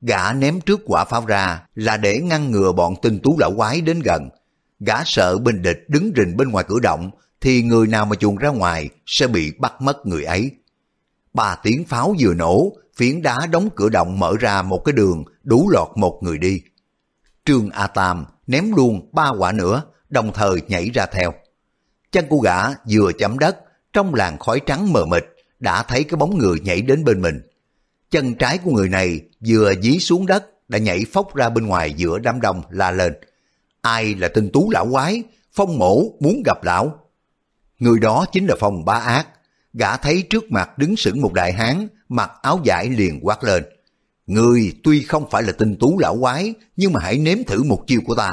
[0.00, 3.80] Gã ném trước quả pháo ra là để ngăn ngừa bọn tinh tú lão quái
[3.80, 4.28] đến gần.
[4.80, 8.36] Gã sợ bên địch đứng rình bên ngoài cửa động, thì người nào mà chuồn
[8.36, 10.50] ra ngoài sẽ bị bắt mất người ấy.
[11.34, 15.24] Ba tiếng pháo vừa nổ, phiến đá đóng cửa động mở ra một cái đường
[15.42, 16.62] đủ lọt một người đi.
[17.44, 21.32] Trương A Tam ném luôn ba quả nữa, đồng thời nhảy ra theo.
[22.12, 23.56] Chân của gã vừa chấm đất,
[23.92, 25.24] trong làn khói trắng mờ mịt,
[25.62, 27.40] đã thấy cái bóng người nhảy đến bên mình.
[28.10, 31.94] Chân trái của người này vừa dí xuống đất, đã nhảy phóc ra bên ngoài
[31.96, 33.14] giữa đám đông la lên.
[33.80, 35.22] Ai là tinh tú lão quái,
[35.52, 36.98] phong mổ muốn gặp lão.
[37.78, 39.26] Người đó chính là phong bá ác.
[39.72, 43.64] Gã thấy trước mặt đứng sững một đại hán, mặc áo vải liền quát lên.
[44.26, 47.84] Người tuy không phải là tinh tú lão quái, nhưng mà hãy nếm thử một
[47.86, 48.30] chiêu của ta.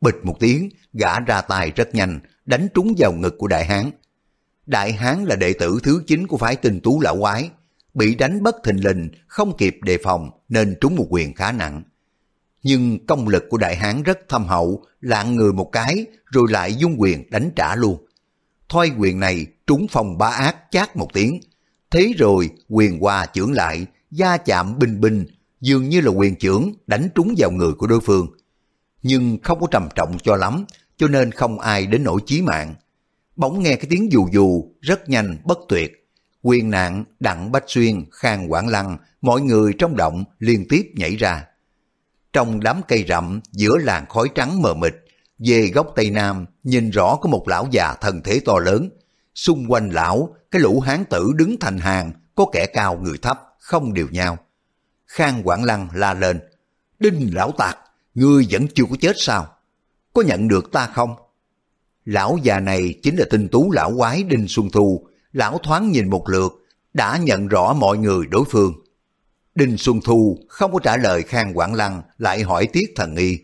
[0.00, 3.90] Bịch một tiếng, gã ra tài rất nhanh, đánh trúng vào ngực của đại hán.
[4.68, 7.50] Đại hán là đệ tử thứ chín của phái tinh tú lão quái,
[7.94, 11.82] bị đánh bất thình lình, không kịp đề phòng nên trúng một quyền khá nặng.
[12.62, 16.74] Nhưng công lực của đại hán rất thâm hậu, lạng người một cái rồi lại
[16.74, 18.06] dung quyền đánh trả luôn.
[18.68, 21.40] Thoi quyền này trúng phòng ba ác chát một tiếng.
[21.90, 25.26] Thế rồi quyền qua trưởng lại, gia chạm binh binh,
[25.60, 28.26] dường như là quyền trưởng đánh trúng vào người của đối phương.
[29.02, 30.64] Nhưng không có trầm trọng cho lắm,
[30.96, 32.74] cho nên không ai đến nỗi chí mạng.
[33.38, 36.10] Bỗng nghe cái tiếng dù dù, rất nhanh, bất tuyệt.
[36.42, 41.16] Quyền nạn, Đặng Bách Xuyên, Khang Quảng Lăng, mọi người trong động liên tiếp nhảy
[41.16, 41.44] ra.
[42.32, 44.94] Trong đám cây rậm, giữa làn khói trắng mờ mịt,
[45.38, 48.90] về góc Tây Nam, nhìn rõ có một lão già thân thế to lớn.
[49.34, 53.40] Xung quanh lão, cái lũ hán tử đứng thành hàng, có kẻ cao người thấp,
[53.58, 54.38] không đều nhau.
[55.06, 56.40] Khang Quảng Lăng la lên,
[56.98, 57.78] Đinh lão tạc,
[58.14, 59.46] ngươi vẫn chưa có chết sao?
[60.14, 61.14] Có nhận được ta không?
[62.08, 65.06] Lão già này chính là tinh tú lão quái Đinh Xuân Thu.
[65.32, 66.52] Lão thoáng nhìn một lượt,
[66.92, 68.72] đã nhận rõ mọi người đối phương.
[69.54, 73.38] Đinh Xuân Thu không có trả lời Khang Quảng Lăng lại hỏi Tiết Thần Nghi.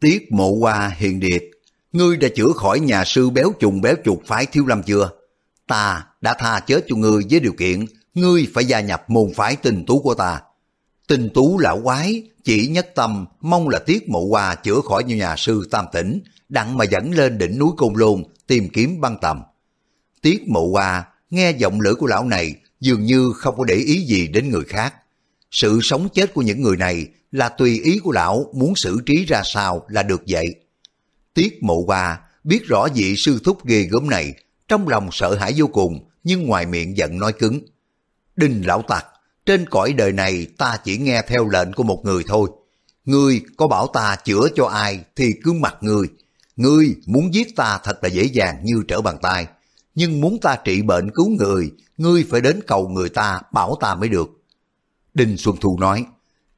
[0.00, 1.42] Tiết Mộ Hoa hiền điệt,
[1.92, 5.10] ngươi đã chữa khỏi nhà sư béo trùng béo chuột phái Thiếu Lâm chưa?
[5.66, 9.56] Ta đã tha chết cho ngươi với điều kiện ngươi phải gia nhập môn phái
[9.56, 10.40] tình tú của ta.
[11.08, 15.16] Tình tú lão quái chỉ nhất tâm mong là Tiết Mộ Hoa chữa khỏi như
[15.16, 16.20] nhà sư Tam Tỉnh,
[16.54, 19.42] đặng mà dẫn lên đỉnh núi Côn Lôn tìm kiếm băng tầm.
[20.22, 24.06] Tiết Mộ Hoa nghe giọng lưỡi của lão này dường như không có để ý
[24.06, 24.94] gì đến người khác.
[25.50, 29.24] Sự sống chết của những người này là tùy ý của lão muốn xử trí
[29.24, 30.54] ra sao là được vậy.
[31.34, 34.34] Tiết Mộ Hoa biết rõ vị sư thúc ghê gớm này,
[34.68, 37.60] trong lòng sợ hãi vô cùng, nhưng ngoài miệng giận nói cứng.
[38.36, 39.06] Đinh lão tặc,
[39.46, 42.50] trên cõi đời này ta chỉ nghe theo lệnh của một người thôi.
[43.04, 46.06] Ngươi có bảo ta chữa cho ai thì cứ mặc ngươi.
[46.56, 49.46] Ngươi muốn giết ta thật là dễ dàng như trở bàn tay.
[49.94, 53.94] Nhưng muốn ta trị bệnh cứu người, ngươi phải đến cầu người ta bảo ta
[53.94, 54.28] mới được.
[55.14, 56.04] Đinh Xuân Thu nói,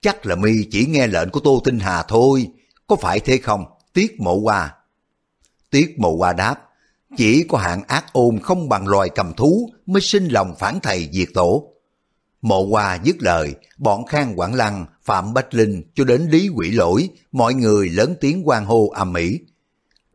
[0.01, 2.49] chắc là mi chỉ nghe lệnh của Tô Tinh Hà thôi,
[2.87, 3.65] có phải thế không?
[3.93, 4.75] Tiết mộ hoa.
[5.71, 6.63] Tiết mộ hoa đáp,
[7.17, 11.09] chỉ có hạng ác ôn không bằng loài cầm thú mới sinh lòng phản thầy
[11.13, 11.73] diệt tổ.
[12.43, 16.71] Mộ hoa dứt lời, bọn Khang Quảng Lăng, Phạm Bách Linh cho đến Lý Quỷ
[16.71, 19.39] Lỗi, mọi người lớn tiếng quan hô ầm ĩ.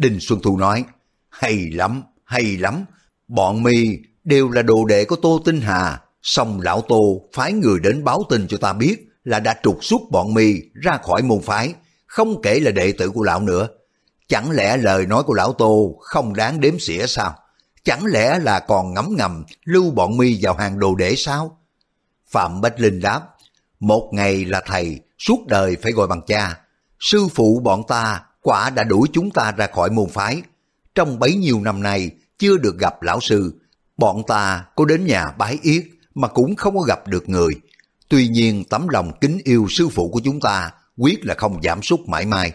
[0.02, 0.84] Đinh Xuân Thu nói,
[1.30, 2.86] hay lắm, hay lắm,
[3.28, 7.80] bọn mi đều là đồ đệ của Tô Tinh Hà, song lão Tô phái người
[7.80, 11.42] đến báo tin cho ta biết là đã trục xuất bọn mi ra khỏi môn
[11.42, 11.74] phái,
[12.08, 13.68] không kể là đệ tử của lão nữa.
[14.28, 17.36] Chẳng lẽ lời nói của lão Tô không đáng đếm xỉa sao?
[17.84, 21.60] Chẳng lẽ là còn ngấm ngầm lưu bọn mi vào hàng đồ đệ sao?
[22.32, 23.22] Phạm Bách Linh đáp,
[23.80, 26.60] một ngày là thầy, suốt đời phải gọi bằng cha.
[27.00, 30.42] Sư phụ bọn ta quả đã đuổi chúng ta ra khỏi môn phái.
[30.96, 33.62] Trong bấy nhiêu năm nay chưa được gặp lão sư,
[33.98, 35.84] bọn ta có đến nhà bái yết
[36.16, 37.54] mà cũng không có gặp được người.
[38.10, 41.82] Tuy nhiên tấm lòng kính yêu sư phụ của chúng ta quyết là không giảm
[41.82, 42.54] sút mãi mai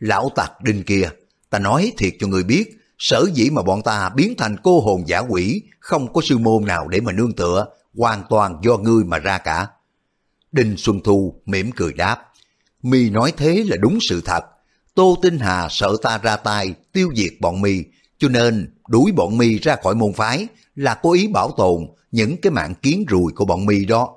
[0.00, 1.10] Lão tặc đinh kia,
[1.50, 5.04] ta nói thiệt cho người biết, sở dĩ mà bọn ta biến thành cô hồn
[5.06, 9.04] giả quỷ, không có sư môn nào để mà nương tựa, hoàn toàn do ngươi
[9.04, 9.68] mà ra cả.
[10.52, 12.18] Đinh Xuân Thu mỉm cười đáp,
[12.82, 14.44] mi nói thế là đúng sự thật.
[15.00, 17.82] Tô Tinh Hà sợ ta ra tay tiêu diệt bọn mi,
[18.18, 22.36] cho nên đuổi bọn mi ra khỏi môn phái là cố ý bảo tồn những
[22.36, 24.16] cái mạng kiến rùi của bọn mi đó.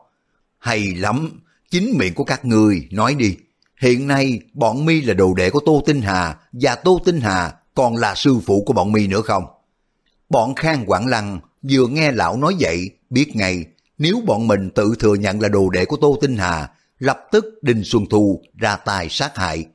[0.60, 1.42] Hay lắm,
[1.72, 3.38] chính miệng của các người nói đi.
[3.82, 7.54] Hiện nay bọn mi là đồ đệ của Tô Tinh Hà và Tô Tinh Hà
[7.76, 9.46] còn là sư phụ của bọn mi nữa không?
[10.30, 13.66] Bọn Khang Quảng Lăng vừa nghe lão nói vậy biết ngay
[13.98, 16.70] nếu bọn mình tự thừa nhận là đồ đệ của Tô Tinh Hà
[17.00, 19.66] lập tức Đinh Xuân Thu ra tay sát hại.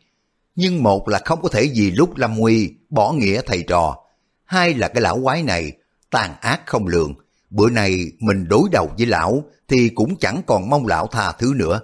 [0.60, 3.96] Nhưng một là không có thể vì lúc lâm nguy bỏ nghĩa thầy trò,
[4.44, 5.72] hai là cái lão quái này
[6.10, 7.14] tàn ác không lường.
[7.50, 11.52] Bữa nay mình đối đầu với lão thì cũng chẳng còn mong lão tha thứ
[11.56, 11.80] nữa.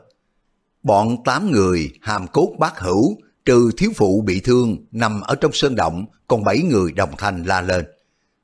[0.83, 5.53] Bọn tám người hàm cốt bác hữu trừ thiếu phụ bị thương nằm ở trong
[5.53, 7.85] sơn động còn bảy người đồng thanh la lên.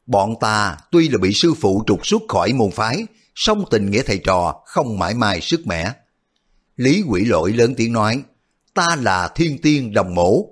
[0.07, 4.03] Bọn ta tuy là bị sư phụ trục xuất khỏi môn phái song tình nghĩa
[4.03, 5.93] thầy trò không mãi mãi sức mẻ.
[6.77, 8.23] Lý quỷ lỗi lớn tiếng nói,
[8.74, 10.46] ta là thiên tiên đồng mổ,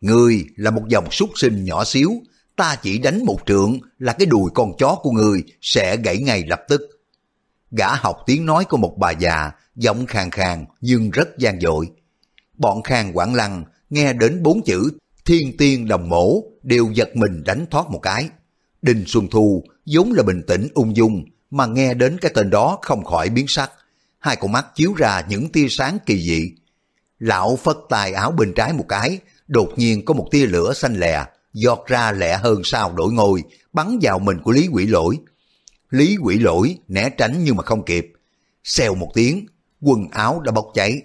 [0.00, 2.12] người là một dòng súc sinh nhỏ xíu,
[2.56, 6.44] ta chỉ đánh một trượng là cái đùi con chó của người sẽ gãy ngay
[6.46, 6.80] lập tức.
[7.70, 11.90] Gã học tiếng nói của một bà già, giọng khàn khàn nhưng rất gian dội.
[12.54, 14.90] Bọn khang quảng lăng nghe đến bốn chữ
[15.24, 18.28] thiên tiên đồng mổ đều giật mình đánh thoát một cái.
[18.82, 22.78] Đinh Xuân Thu vốn là bình tĩnh ung dung mà nghe đến cái tên đó
[22.82, 23.70] không khỏi biến sắc.
[24.18, 26.52] Hai con mắt chiếu ra những tia sáng kỳ dị.
[27.18, 30.94] Lão phất tài áo bên trái một cái, đột nhiên có một tia lửa xanh
[30.94, 35.18] lè, giọt ra lẹ hơn sao đổi ngôi, bắn vào mình của Lý Quỷ Lỗi.
[35.90, 38.12] Lý Quỷ Lỗi né tránh nhưng mà không kịp.
[38.64, 39.46] Xèo một tiếng,
[39.80, 41.02] quần áo đã bốc cháy.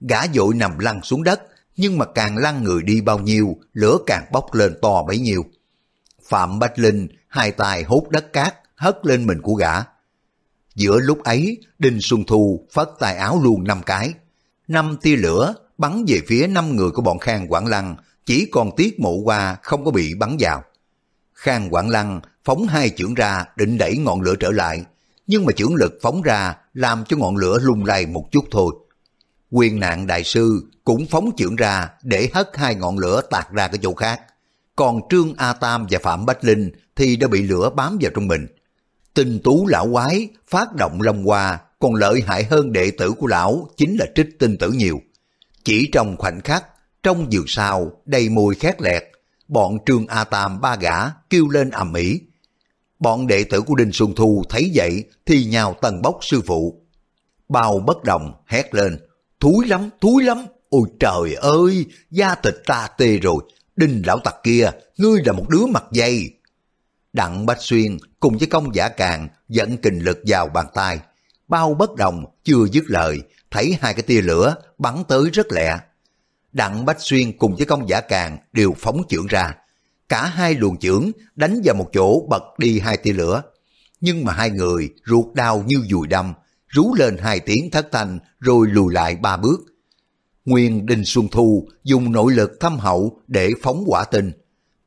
[0.00, 1.40] Gã dội nằm lăn xuống đất,
[1.76, 5.44] nhưng mà càng lăn người đi bao nhiêu, lửa càng bốc lên to bấy nhiêu.
[6.28, 9.72] Phạm Bách Linh hai tay hút đất cát, hất lên mình của gã.
[10.74, 14.14] Giữa lúc ấy, Đinh Xuân Thu phất tay áo luôn năm cái.
[14.68, 18.76] Năm tia lửa bắn về phía năm người của bọn Khang Quảng Lăng, chỉ còn
[18.76, 20.62] tiết mộ qua không có bị bắn vào.
[21.34, 24.84] Khang Quảng Lăng phóng hai chưởng ra định đẩy ngọn lửa trở lại,
[25.26, 28.74] nhưng mà chưởng lực phóng ra làm cho ngọn lửa lung lay một chút thôi.
[29.50, 33.68] Quyền nạn đại sư cũng phóng chưởng ra để hất hai ngọn lửa tạt ra
[33.68, 34.20] cái chỗ khác.
[34.76, 38.28] Còn Trương A Tam và Phạm Bách Linh thì đã bị lửa bám vào trong
[38.28, 38.46] mình.
[39.14, 43.26] Tinh tú lão quái phát động long hoa còn lợi hại hơn đệ tử của
[43.26, 45.00] lão chính là trích tinh tử nhiều.
[45.64, 46.64] Chỉ trong khoảnh khắc,
[47.02, 49.02] trong giường sao đầy mùi khét lẹt,
[49.48, 52.20] bọn Trương A Tam ba gã kêu lên ầm ĩ.
[52.98, 56.82] Bọn đệ tử của Đinh Xuân Thu thấy vậy thì nhào tần bốc sư phụ.
[57.48, 58.98] Bao bất đồng hét lên,
[59.40, 63.42] thúi lắm, thúi lắm, ôi trời ơi, da thịt ta tê rồi,
[63.76, 66.30] Đinh lão tặc kia, ngươi là một đứa mặt dây.
[67.12, 70.98] Đặng Bách Xuyên cùng với công giả càng dẫn kình lực vào bàn tay.
[71.48, 75.78] Bao bất đồng chưa dứt lời, thấy hai cái tia lửa bắn tới rất lẹ.
[76.52, 79.54] Đặng Bách Xuyên cùng với công giả càng đều phóng chưởng ra.
[80.08, 83.42] Cả hai luồng chưởng đánh vào một chỗ bật đi hai tia lửa.
[84.00, 86.34] Nhưng mà hai người ruột đau như dùi đâm,
[86.68, 89.60] rú lên hai tiếng thất thanh rồi lùi lại ba bước.
[90.44, 94.32] Nguyên Đinh Xuân Thu dùng nội lực thâm hậu để phóng quả tinh.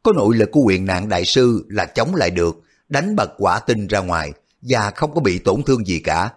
[0.03, 3.59] Có nội lực của quyền nạn đại sư là chống lại được, đánh bật quả
[3.59, 6.29] tinh ra ngoài và không có bị tổn thương gì cả.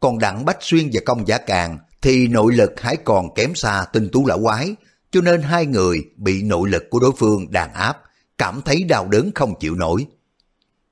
[0.00, 3.86] Còn Đặng Bách Xuyên và Công Giả Càng thì nội lực hãy còn kém xa
[3.92, 4.74] tinh tú lão quái,
[5.10, 8.02] cho nên hai người bị nội lực của đối phương đàn áp,
[8.38, 10.06] cảm thấy đau đớn không chịu nổi.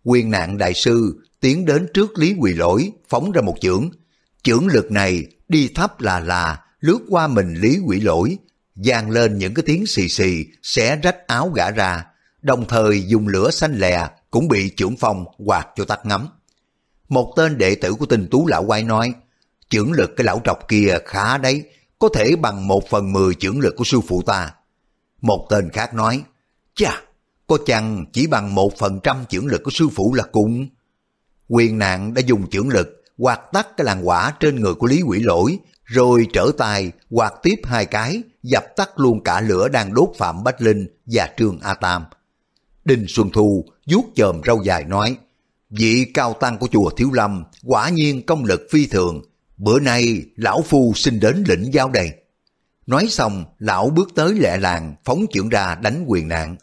[0.05, 3.91] Quyền nạn đại sư tiến đến trước Lý Quỳ Lỗi, phóng ra một chưởng.
[4.43, 8.39] Chưởng lực này đi thấp là là, lướt qua mình Lý Quỷ Lỗi,
[8.75, 12.05] giang lên những cái tiếng xì xì, xé rách áo gã ra,
[12.43, 16.29] đồng thời dùng lửa xanh lè cũng bị trưởng phong quạt cho tắt ngắm.
[17.09, 19.13] Một tên đệ tử của tinh tú lão quay nói,
[19.71, 21.63] trưởng lực cái lão trọc kia khá đấy,
[21.99, 24.55] có thể bằng một phần mười trưởng lực của sư phụ ta.
[25.21, 26.23] Một tên khác nói,
[26.75, 27.03] chà,
[27.47, 30.69] có chăng chỉ bằng một phần trăm trưởng lực của sư phụ là cùng.
[31.49, 35.03] Quyền nạn đã dùng trưởng lực quạt tắt cái làn quả trên người của Lý
[35.03, 39.95] Quỷ Lỗi, rồi trở tay quạt tiếp hai cái, dập tắt luôn cả lửa đang
[39.95, 42.05] đốt Phạm Bách Linh và Trương A Tam.
[42.85, 45.17] Đinh Xuân Thu vuốt chòm râu dài nói,
[45.71, 49.23] vị cao tăng của chùa Thiếu Lâm quả nhiên công lực phi thường,
[49.57, 52.11] bữa nay lão phu xin đến lĩnh giáo đây.
[52.87, 56.57] Nói xong, lão bước tới lẹ làng, phóng trưởng ra đánh quyền nạn.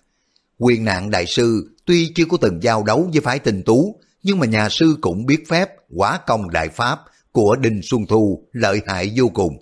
[0.58, 4.40] Quyền nạn đại sư tuy chưa có từng giao đấu với phái tình tú, nhưng
[4.40, 7.00] mà nhà sư cũng biết phép quả công đại pháp
[7.32, 9.58] của Đinh Xuân Thu lợi hại vô cùng.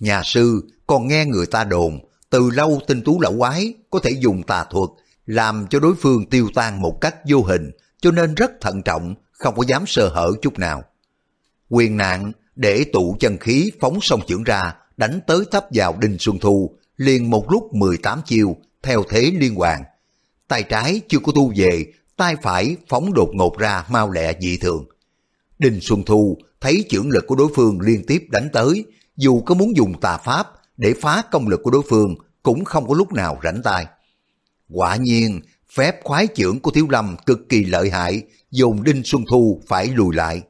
[0.00, 2.00] Nhà sư còn nghe người ta đồn,
[2.30, 4.90] từ lâu tinh tú lão quái có thể dùng tà thuật
[5.26, 7.70] làm cho đối phương tiêu tan một cách vô hình,
[8.06, 10.82] cho nên rất thận trọng, không có dám sơ hở chút nào.
[11.68, 16.16] Quyền nạn để tụ chân khí phóng sông trưởng ra, đánh tới thấp vào Đinh
[16.18, 19.82] Xuân Thu, liền một lúc 18 chiêu, theo thế liên hoàn.
[20.48, 24.56] Tay trái chưa có tu về, tay phải phóng đột ngột ra mau lẹ dị
[24.56, 24.84] thường.
[25.58, 28.84] Đinh Xuân Thu thấy chưởng lực của đối phương liên tiếp đánh tới,
[29.16, 32.88] dù có muốn dùng tà pháp để phá công lực của đối phương cũng không
[32.88, 33.86] có lúc nào rảnh tay.
[34.68, 35.40] Quả nhiên,
[35.72, 39.86] phép khoái chưởng của Thiếu Lâm cực kỳ lợi hại, dùng Đinh Xuân Thu phải
[39.86, 40.42] lùi lại.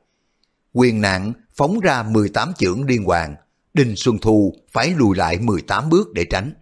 [0.72, 3.34] Quyền nặng phóng ra 18 chưởng liên hoàn,
[3.74, 6.52] Đinh Xuân Thu phải lùi lại 18 bước để tránh.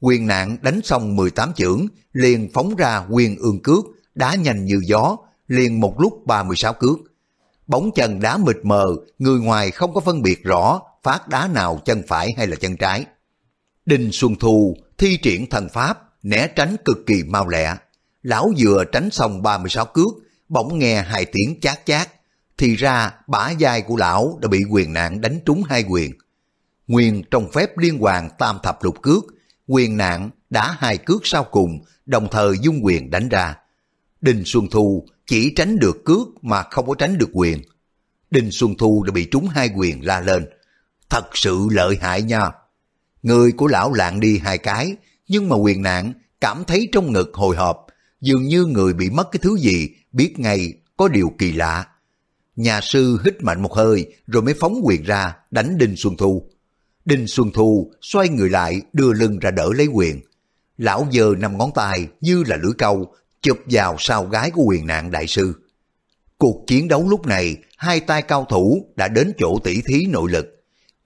[0.00, 4.80] Quyền nạn đánh xong 18 chưởng, liền phóng ra quyền ương cước, đá nhanh như
[4.86, 5.16] gió,
[5.48, 6.98] liền một lúc 36 cước.
[7.66, 8.84] Bóng chân đá mịt mờ,
[9.18, 12.76] người ngoài không có phân biệt rõ phát đá nào chân phải hay là chân
[12.76, 13.04] trái.
[13.86, 17.74] Đinh Xuân Thu thi triển thần pháp, né tránh cực kỳ mau lẹ.
[18.22, 20.08] Lão vừa tránh xong 36 cước,
[20.48, 22.08] bỗng nghe hai tiếng chát chát.
[22.58, 26.12] Thì ra bả vai của lão đã bị quyền nạn đánh trúng hai quyền.
[26.86, 29.24] Nguyên trong phép liên hoàn tam thập lục cước,
[29.66, 33.54] quyền nạn đã hai cước sau cùng, đồng thời dung quyền đánh ra.
[34.20, 37.62] Đinh Xuân Thu chỉ tránh được cước mà không có tránh được quyền.
[38.30, 40.46] Đinh Xuân Thu đã bị trúng hai quyền la lên.
[41.10, 42.50] Thật sự lợi hại nha.
[43.22, 44.96] Người của lão lạng đi hai cái,
[45.28, 47.86] nhưng mà quyền nạn cảm thấy trong ngực hồi hộp,
[48.20, 51.86] dường như người bị mất cái thứ gì, biết ngay có điều kỳ lạ.
[52.56, 56.50] Nhà sư hít mạnh một hơi rồi mới phóng quyền ra đánh Đinh Xuân Thu.
[57.04, 60.20] Đinh Xuân Thu xoay người lại đưa lưng ra đỡ lấy quyền.
[60.78, 64.86] Lão giờ năm ngón tay như là lưỡi câu chụp vào sau gái của quyền
[64.86, 65.52] nạn đại sư.
[66.38, 70.30] Cuộc chiến đấu lúc này, hai tay cao thủ đã đến chỗ tỷ thí nội
[70.30, 70.46] lực.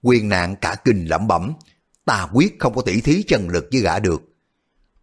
[0.01, 1.53] Quyền nạn cả kinh lẩm bẩm,
[2.11, 4.21] ta quyết không có tỷ thí chân lực với gã được.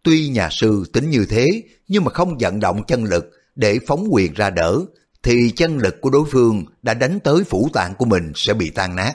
[0.03, 1.47] Tuy nhà sư tính như thế,
[1.87, 4.79] nhưng mà không vận động chân lực để phóng quyền ra đỡ,
[5.23, 8.69] thì chân lực của đối phương đã đánh tới phủ tạng của mình sẽ bị
[8.69, 9.13] tan nát.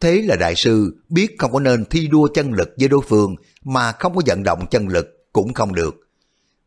[0.00, 3.36] Thế là đại sư biết không có nên thi đua chân lực với đối phương
[3.64, 6.08] mà không có vận động chân lực cũng không được.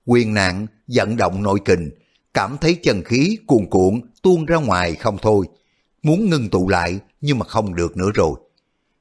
[0.05, 1.89] Quyền nạn vận động nội kình,
[2.33, 5.45] cảm thấy chân khí cuồn cuộn tuôn ra ngoài không thôi.
[6.03, 8.35] Muốn ngưng tụ lại nhưng mà không được nữa rồi.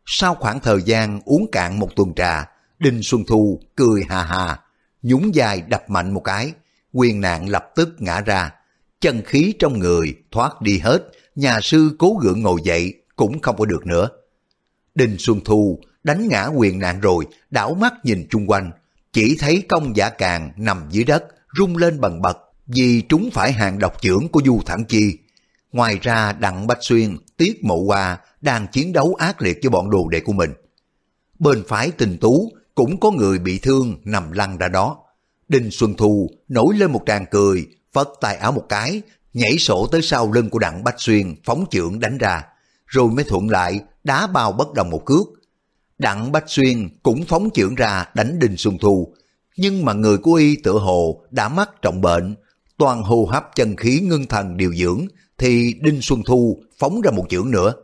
[0.07, 2.49] Sau khoảng thời gian uống cạn một tuần trà,
[2.79, 4.61] Đinh Xuân Thu cười hà hà,
[5.03, 6.53] nhún dài đập mạnh một cái,
[6.93, 8.51] quyền nạn lập tức ngã ra.
[9.01, 11.03] Chân khí trong người thoát đi hết,
[11.35, 14.09] nhà sư cố gượng ngồi dậy cũng không có được nữa.
[14.95, 18.71] Đinh Xuân Thu đánh ngã quyền nạn rồi, đảo mắt nhìn chung quanh,
[19.13, 21.25] chỉ thấy công giả càng nằm dưới đất,
[21.59, 25.19] rung lên bần bật, vì trúng phải hàng độc trưởng của Du Thẳng Chi.
[25.73, 29.91] Ngoài ra Đặng Bách Xuyên, Tiết Mộ Hoa đang chiến đấu ác liệt với bọn
[29.91, 30.51] đồ đệ của mình.
[31.39, 34.97] Bên phái tình tú cũng có người bị thương nằm lăn ra đó.
[35.49, 39.03] Đinh Xuân Thu nổi lên một tràng cười, phất tay áo một cái,
[39.35, 42.43] nhảy sổ tới sau lưng của Đặng Bách Xuyên phóng trưởng đánh ra,
[42.87, 45.27] rồi mới thuận lại đá bao bất đồng một cước.
[45.99, 49.15] Đặng Bách Xuyên cũng phóng trưởng ra đánh Đinh Xuân Thu,
[49.57, 52.35] nhưng mà người của y tựa hồ đã mắc trọng bệnh,
[52.79, 55.07] toàn hô hấp chân khí ngưng thần điều dưỡng,
[55.39, 57.75] thì Đinh Xuân Thu phóng ra một chưởng nữa.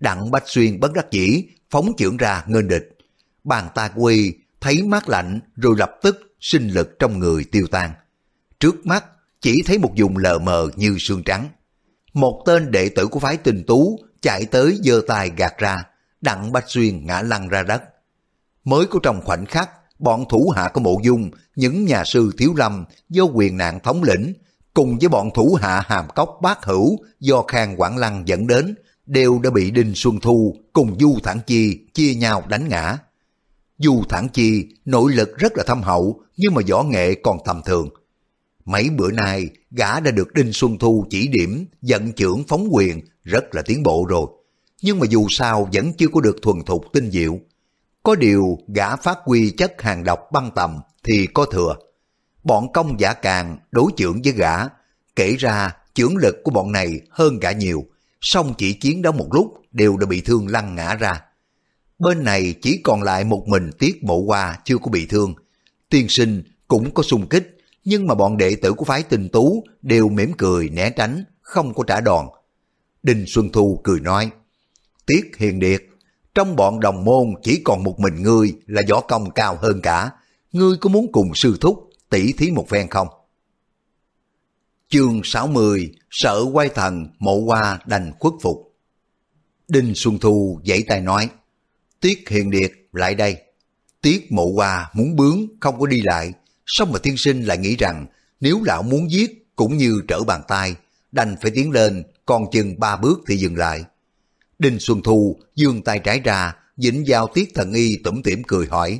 [0.00, 2.98] Đặng Bách Xuyên bất đắc dĩ phóng chưởng ra ngân địch.
[3.44, 7.90] Bàn tay quy thấy mát lạnh rồi lập tức sinh lực trong người tiêu tan.
[8.60, 9.04] Trước mắt
[9.40, 11.48] chỉ thấy một vùng lờ mờ như xương trắng.
[12.12, 15.76] Một tên đệ tử của phái tình tú chạy tới giơ tay gạt ra,
[16.20, 17.82] đặng Bách Xuyên ngã lăn ra đất.
[18.64, 22.54] Mới có trong khoảnh khắc, bọn thủ hạ của mộ dung, những nhà sư thiếu
[22.56, 24.32] lâm do quyền nạn thống lĩnh,
[24.74, 28.74] cùng với bọn thủ hạ hàm cốc bát hữu do khang quảng lăng dẫn đến,
[29.06, 32.98] đều đã bị Đinh Xuân Thu cùng Du Thản Chi chia nhau đánh ngã.
[33.78, 37.62] Du Thản Chi nội lực rất là thâm hậu nhưng mà võ nghệ còn tầm
[37.64, 37.88] thường.
[38.64, 43.00] Mấy bữa nay gã đã được Đinh Xuân Thu chỉ điểm dẫn trưởng phóng quyền
[43.24, 44.26] rất là tiến bộ rồi.
[44.82, 47.38] Nhưng mà dù sao vẫn chưa có được thuần thục tinh diệu.
[48.02, 51.76] Có điều gã phát huy chất hàng độc băng tầm thì có thừa.
[52.44, 54.56] Bọn công giả càng đối trưởng với gã,
[55.16, 57.84] kể ra trưởng lực của bọn này hơn gã nhiều,
[58.20, 61.22] song chỉ chiến đấu một lúc đều đã bị thương lăn ngã ra.
[61.98, 65.34] Bên này chỉ còn lại một mình Tiết Mộ Hoa chưa có bị thương.
[65.90, 69.64] Tiên sinh cũng có xung kích, nhưng mà bọn đệ tử của phái tinh tú
[69.82, 72.26] đều mỉm cười né tránh, không có trả đòn.
[73.02, 74.30] Đinh Xuân Thu cười nói,
[75.06, 75.82] Tiết Hiền Điệt,
[76.34, 80.10] trong bọn đồng môn chỉ còn một mình ngươi là võ công cao hơn cả.
[80.52, 83.08] Ngươi có muốn cùng sư thúc tỷ thí một phen không?
[84.88, 88.76] Chương 60 Sợ quay thần mộ hoa đành khuất phục.
[89.68, 91.28] Đinh Xuân Thu dãy tay nói,
[92.00, 93.36] Tiết Hiền Điệt lại đây.
[94.02, 96.32] Tiết mộ hoa muốn bướng, không có đi lại.
[96.66, 98.06] Xong mà tiên sinh lại nghĩ rằng
[98.40, 100.74] Nếu lão muốn giết cũng như trở bàn tay,
[101.12, 103.84] Đành phải tiến lên Còn chừng ba bước thì dừng lại.
[104.58, 108.66] Đinh Xuân Thu dương tay trái ra Dĩnh vào Tiết Thần Y tủm tỉm cười
[108.66, 108.98] hỏi,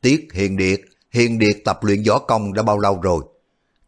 [0.00, 3.24] Tiết Hiền Điệt Hiền Điệt tập luyện võ công đã bao lâu rồi?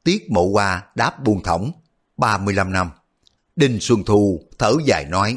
[0.04, 1.72] Tiết Mộ Hoa đáp buông thõng
[2.16, 2.90] 35 năm.
[3.56, 5.36] Đinh Xuân Thu thở dài nói,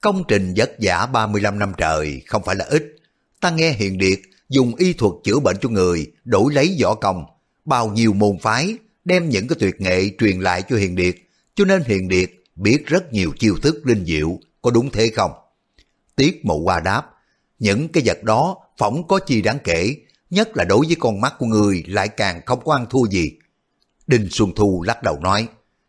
[0.00, 2.96] công trình vất vả 35 năm trời không phải là ít.
[3.40, 7.24] Ta nghe Hiền Điệt dùng y thuật chữa bệnh cho người, đổi lấy võ công.
[7.64, 11.14] Bao nhiêu môn phái đem những cái tuyệt nghệ truyền lại cho Hiền Điệt,
[11.54, 15.32] cho nên Hiền Điệt biết rất nhiều chiêu thức linh diệu, có đúng thế không?
[16.16, 17.02] Tiết Mộ Hoa đáp,
[17.58, 19.96] những cái vật đó phỏng có chi đáng kể,
[20.30, 23.32] nhất là đối với con mắt của người lại càng không có ăn thua gì.
[24.12, 25.48] Đinh Xuân Thu lắc đầu nói,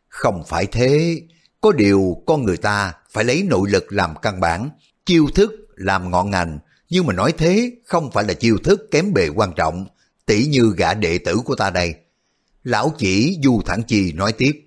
[0.09, 1.21] không phải thế,
[1.61, 4.69] có điều con người ta phải lấy nội lực làm căn bản,
[5.05, 6.59] chiêu thức làm ngọn ngành,
[6.89, 9.85] nhưng mà nói thế không phải là chiêu thức kém bề quan trọng,
[10.25, 11.95] tỷ như gã đệ tử của ta đây.
[12.63, 14.65] Lão chỉ Du Thẳng Chi nói tiếp,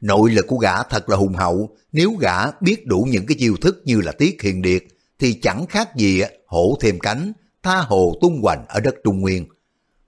[0.00, 3.56] nội lực của gã thật là hùng hậu, nếu gã biết đủ những cái chiêu
[3.60, 4.84] thức như là tiết hiền điệt,
[5.18, 7.32] thì chẳng khác gì hổ thêm cánh,
[7.62, 9.46] tha hồ tung hoành ở đất Trung Nguyên.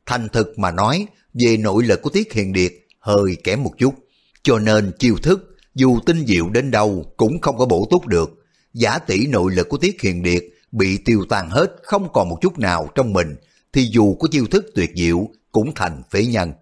[0.06, 2.72] Thành thực mà nói, về nội lực của tiết hiền điệt
[3.08, 3.94] hơi kém một chút.
[4.42, 8.44] Cho nên chiêu thức, dù tinh diệu đến đâu cũng không có bổ túc được.
[8.74, 12.38] Giả tỷ nội lực của Tiết Hiền Điệt bị tiêu tan hết không còn một
[12.40, 13.36] chút nào trong mình,
[13.72, 16.52] thì dù có chiêu thức tuyệt diệu cũng thành phế nhân.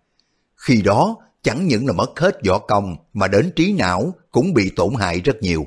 [0.56, 4.70] Khi đó, chẳng những là mất hết võ công mà đến trí não cũng bị
[4.76, 5.66] tổn hại rất nhiều.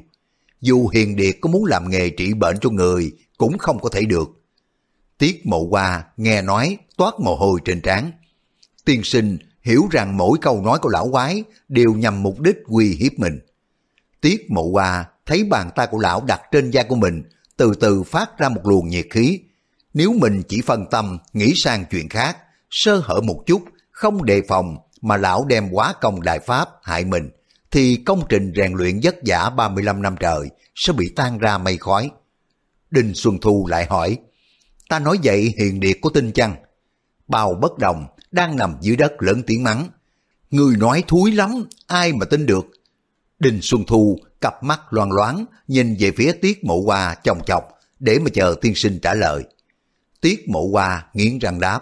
[0.61, 4.01] Dù Hiền Điệt có muốn làm nghề trị bệnh cho người cũng không có thể
[4.05, 4.29] được.
[5.17, 8.11] Tiết Mộ Hoa nghe nói toát mồ hôi trên trán.
[8.85, 12.95] Tiên sinh hiểu rằng mỗi câu nói của lão quái đều nhằm mục đích uy
[12.95, 13.39] hiếp mình.
[14.21, 17.23] Tiết mộ hoa thấy bàn tay của lão đặt trên da của mình,
[17.57, 19.39] từ từ phát ra một luồng nhiệt khí.
[19.93, 22.37] Nếu mình chỉ phân tâm, nghĩ sang chuyện khác,
[22.69, 27.05] sơ hở một chút, không đề phòng mà lão đem quá công đại pháp hại
[27.05, 27.29] mình,
[27.71, 31.77] thì công trình rèn luyện vất vả 35 năm trời sẽ bị tan ra mây
[31.77, 32.11] khói.
[32.91, 34.17] Đinh Xuân Thu lại hỏi,
[34.89, 36.55] ta nói vậy hiền điệt có tin chăng?
[37.27, 39.87] Bào bất đồng, đang nằm dưới đất lớn tiếng mắng.
[40.51, 42.65] Người nói thúi lắm, ai mà tin được.
[43.39, 47.63] Đinh Xuân Thu cặp mắt loan loáng nhìn về phía Tiết Mộ Hoa chồng chọc
[47.99, 49.43] để mà chờ tiên sinh trả lời.
[50.21, 51.79] Tiết Mộ Hoa nghiến răng đáp,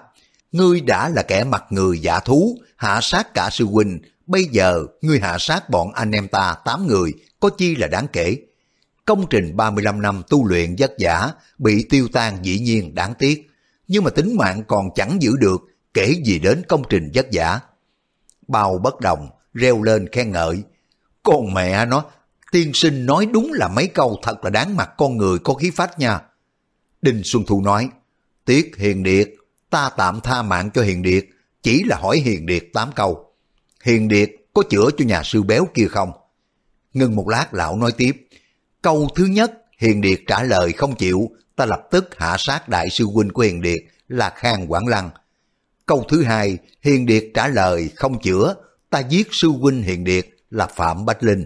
[0.51, 4.85] ngươi đã là kẻ mặt người giả thú, hạ sát cả sư huynh, bây giờ
[5.01, 8.37] ngươi hạ sát bọn anh em ta tám người, có chi là đáng kể.
[9.05, 13.49] Công trình 35 năm tu luyện vất vả, bị tiêu tan dĩ nhiên đáng tiếc,
[13.87, 15.61] nhưng mà tính mạng còn chẳng giữ được
[15.93, 17.59] kể gì đến công trình vất vả.
[18.47, 20.63] Bao bất đồng, reo lên khen ngợi.
[21.23, 22.05] Con mẹ nó,
[22.51, 25.71] tiên sinh nói đúng là mấy câu thật là đáng mặt con người có khí
[25.75, 26.21] phách nha.
[27.01, 27.89] Đinh Xuân Thu nói,
[28.45, 29.29] tiếc Hiền Điệt,
[29.69, 31.25] ta tạm tha mạng cho Hiền Điệt,
[31.63, 33.33] chỉ là hỏi Hiền Điệt tám câu.
[33.83, 36.11] Hiền Điệt có chữa cho nhà sư béo kia không?
[36.93, 38.27] Ngưng một lát lão nói tiếp,
[38.81, 42.89] câu thứ nhất Hiền Điệt trả lời không chịu, ta lập tức hạ sát đại
[42.89, 45.09] sư huynh của Hiền Điệt là Khang Quảng Lăng.
[45.87, 48.55] Câu thứ hai, Hiền Điệt trả lời không chữa,
[48.89, 51.45] ta giết sư huynh Hiền Điệt là Phạm Bách Linh.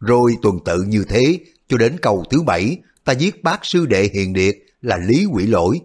[0.00, 1.38] Rồi tuần tự như thế,
[1.68, 5.46] cho đến câu thứ bảy, ta giết bác sư đệ Hiền Điệt là Lý Quỷ
[5.46, 5.80] Lỗi.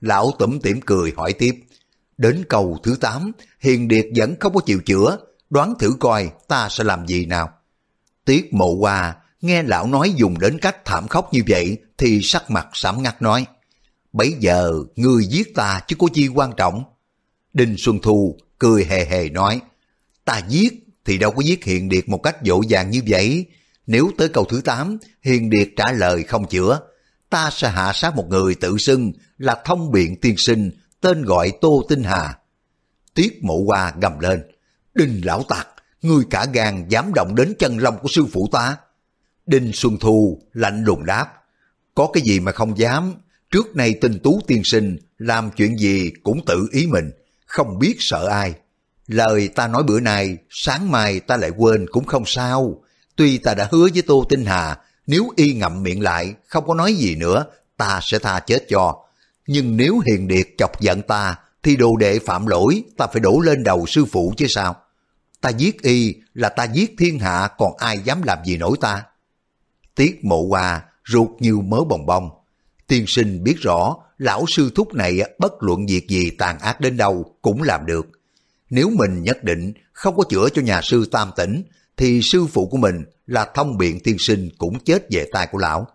[0.00, 1.54] Lão tủm tỉm cười hỏi tiếp,
[2.18, 5.18] đến câu thứ tám, Hiền Điệt vẫn không có chịu chữa,
[5.50, 7.50] đoán thử coi ta sẽ làm gì nào.
[8.24, 12.50] Tiết mộ qua, nghe lão nói dùng đến cách thảm khốc như vậy thì sắc
[12.50, 13.46] mặt sẫm ngắt nói,
[14.12, 16.84] Bây giờ người giết ta chứ có chi quan trọng.
[17.52, 19.60] Đinh Xuân Thu cười hề hề nói,
[20.24, 23.46] ta giết thì đâu có giết Hiền Điệt một cách dỗ dàng như vậy.
[23.86, 26.80] Nếu tới câu thứ 8, Hiền Điệt trả lời không chữa,
[27.30, 30.70] ta sẽ hạ sát một người tự xưng là thông biện tiên sinh,
[31.00, 32.38] tên gọi Tô Tinh Hà.
[33.14, 34.42] Tiết mộ hoa gầm lên,
[34.94, 35.68] Đinh lão tặc,
[36.02, 38.76] ngươi cả gan dám động đến chân lông của sư phụ ta.
[39.46, 41.26] Đinh Xuân Thu lạnh lùng đáp,
[41.94, 43.14] có cái gì mà không dám,
[43.50, 47.10] trước nay tinh tú tiên sinh làm chuyện gì cũng tự ý mình,
[47.50, 48.54] không biết sợ ai.
[49.06, 52.82] Lời ta nói bữa nay, sáng mai ta lại quên cũng không sao.
[53.16, 56.74] Tuy ta đã hứa với Tô Tinh Hà, nếu y ngậm miệng lại, không có
[56.74, 57.44] nói gì nữa,
[57.76, 59.04] ta sẽ tha chết cho.
[59.46, 63.40] Nhưng nếu hiền điệt chọc giận ta, thì đồ đệ phạm lỗi, ta phải đổ
[63.40, 64.76] lên đầu sư phụ chứ sao?
[65.40, 69.02] Ta giết y là ta giết thiên hạ, còn ai dám làm gì nổi ta?
[69.94, 72.30] Tiết mộ hoa, ruột như mớ bồng bông.
[72.86, 76.96] Tiên sinh biết rõ, lão sư thúc này bất luận việc gì tàn ác đến
[76.96, 78.06] đâu cũng làm được
[78.70, 81.62] nếu mình nhất định không có chữa cho nhà sư tam tỉnh,
[81.96, 85.58] thì sư phụ của mình là thông biện tiên sinh cũng chết về tay của
[85.58, 85.86] lão.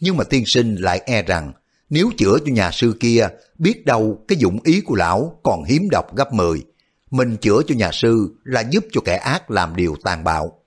[0.00, 1.52] Nhưng mà tiên sinh lại e rằng,
[1.90, 3.28] nếu chữa cho nhà sư kia,
[3.58, 6.64] biết đâu cái dụng ý của lão còn hiếm độc gấp 10.
[7.10, 10.58] Mình chữa cho nhà sư là giúp cho kẻ ác làm điều tàn bạo.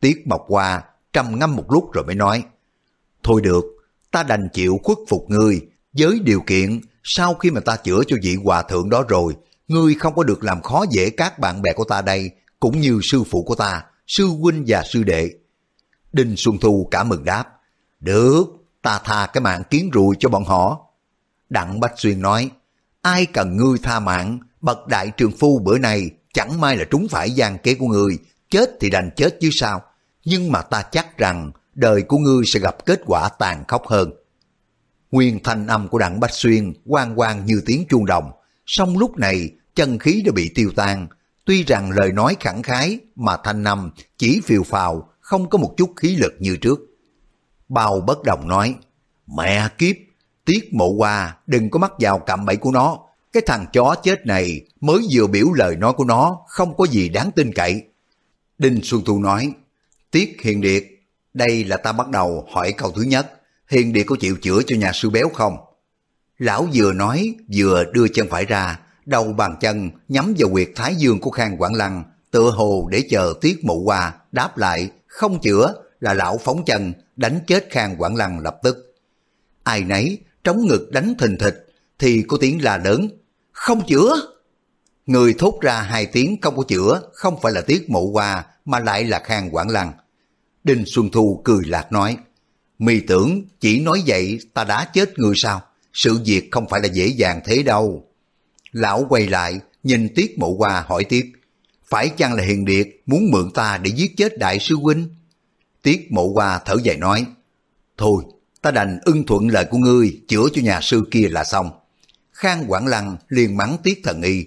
[0.00, 2.42] Tiết Mộc Hoa trầm ngâm một lúc rồi mới nói,
[3.22, 3.64] Thôi được,
[4.10, 5.60] ta đành chịu khuất phục ngươi,
[5.98, 9.36] với điều kiện sau khi mà ta chữa cho vị hòa thượng đó rồi,
[9.68, 12.30] ngươi không có được làm khó dễ các bạn bè của ta đây,
[12.60, 15.30] cũng như sư phụ của ta, sư huynh và sư đệ.
[16.12, 17.44] Đinh Xuân Thu cả mừng đáp,
[18.00, 18.44] được,
[18.82, 20.80] ta tha cái mạng kiến rùi cho bọn họ.
[21.48, 22.50] Đặng Bách Xuyên nói,
[23.02, 27.08] ai cần ngươi tha mạng, bậc đại trường phu bữa nay chẳng may là trúng
[27.08, 28.18] phải gian kế của ngươi,
[28.50, 29.82] chết thì đành chết chứ sao.
[30.24, 34.10] Nhưng mà ta chắc rằng đời của ngươi sẽ gặp kết quả tàn khốc hơn.
[35.14, 38.30] Nguyên thanh âm của Đặng Bách Xuyên quang quang như tiếng chuông đồng,
[38.66, 41.06] song lúc này chân khí đã bị tiêu tan,
[41.44, 45.74] tuy rằng lời nói khẳng khái mà thanh âm chỉ phiều phào, không có một
[45.76, 46.80] chút khí lực như trước.
[47.68, 48.74] Bao bất đồng nói,
[49.26, 49.96] mẹ kiếp,
[50.44, 52.98] tiếc mộ qua đừng có mắc vào cạm bẫy của nó,
[53.32, 57.08] cái thằng chó chết này mới vừa biểu lời nói của nó không có gì
[57.08, 57.82] đáng tin cậy.
[58.58, 59.52] Đinh Xuân Thu nói,
[60.10, 60.84] Tiết Hiền Điệt,
[61.34, 64.76] đây là ta bắt đầu hỏi câu thứ nhất, Hiền địa có chịu chữa cho
[64.76, 65.56] nhà sư béo không?
[66.38, 70.94] Lão vừa nói vừa đưa chân phải ra, đầu bàn chân nhắm vào quyệt thái
[70.94, 75.40] dương của Khang Quảng Lăng, tựa hồ để chờ tiết mụ qua, đáp lại, không
[75.40, 78.94] chữa, là lão phóng chân, đánh chết Khang Quảng Lăng lập tức.
[79.62, 81.66] Ai nấy, trống ngực đánh thình thịch,
[81.98, 83.08] thì có tiếng là lớn,
[83.52, 84.16] không chữa.
[85.06, 88.78] Người thốt ra hai tiếng không có chữa, không phải là tiết mộ qua, mà
[88.78, 89.92] lại là Khang Quảng Lăng.
[90.64, 92.16] Đinh Xuân Thu cười lạc nói,
[92.84, 95.62] mì tưởng chỉ nói vậy ta đã chết người sao?
[95.94, 98.04] sự việc không phải là dễ dàng thế đâu.
[98.72, 101.32] Lão quay lại, nhìn Tiết Mộ Hoa hỏi tiếp,
[101.84, 105.08] phải chăng là Hiền Điệt muốn mượn ta để giết chết đại sư huynh?
[105.82, 107.26] Tiết Mộ Hoa thở dài nói,
[107.98, 108.24] thôi,
[108.62, 111.70] ta đành ưng thuận lời của ngươi chữa cho nhà sư kia là xong.
[112.32, 114.44] Khang Quảng Lăng liền mắng Tiết Thần Y,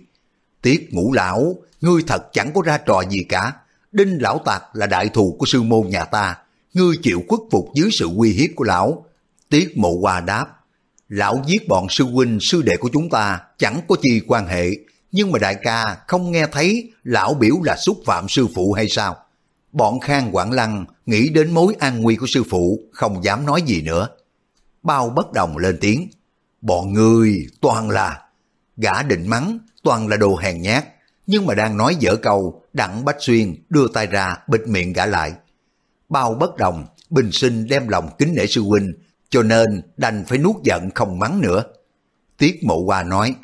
[0.62, 3.54] Tiết Ngũ Lão, ngươi thật chẳng có ra trò gì cả.
[3.92, 6.38] Đinh Lão Tạc là đại thù của sư môn nhà ta,
[6.78, 9.06] ngươi chịu khuất phục dưới sự uy hiếp của lão.
[9.50, 10.58] Tiết Mộ Hoa đáp,
[11.10, 14.70] Lão giết bọn sư huynh sư đệ của chúng ta chẳng có chi quan hệ,
[15.12, 18.88] nhưng mà đại ca không nghe thấy lão biểu là xúc phạm sư phụ hay
[18.90, 19.16] sao?
[19.72, 23.62] Bọn Khang Quảng Lăng nghĩ đến mối an nguy của sư phụ, không dám nói
[23.62, 24.08] gì nữa.
[24.84, 26.10] Bao bất đồng lên tiếng,
[26.62, 28.22] bọn người toàn là,
[28.78, 30.86] gã định mắng, toàn là đồ hèn nhát,
[31.28, 35.06] nhưng mà đang nói dở câu, đặng Bách Xuyên đưa tay ra bịt miệng gã
[35.06, 35.34] lại.
[36.10, 38.94] Bao bất đồng, bình sinh đem lòng kính nể sư huynh,
[39.30, 41.64] cho nên đành phải nuốt giận không mắng nữa.
[42.38, 43.36] Tiết mộ hoa nói,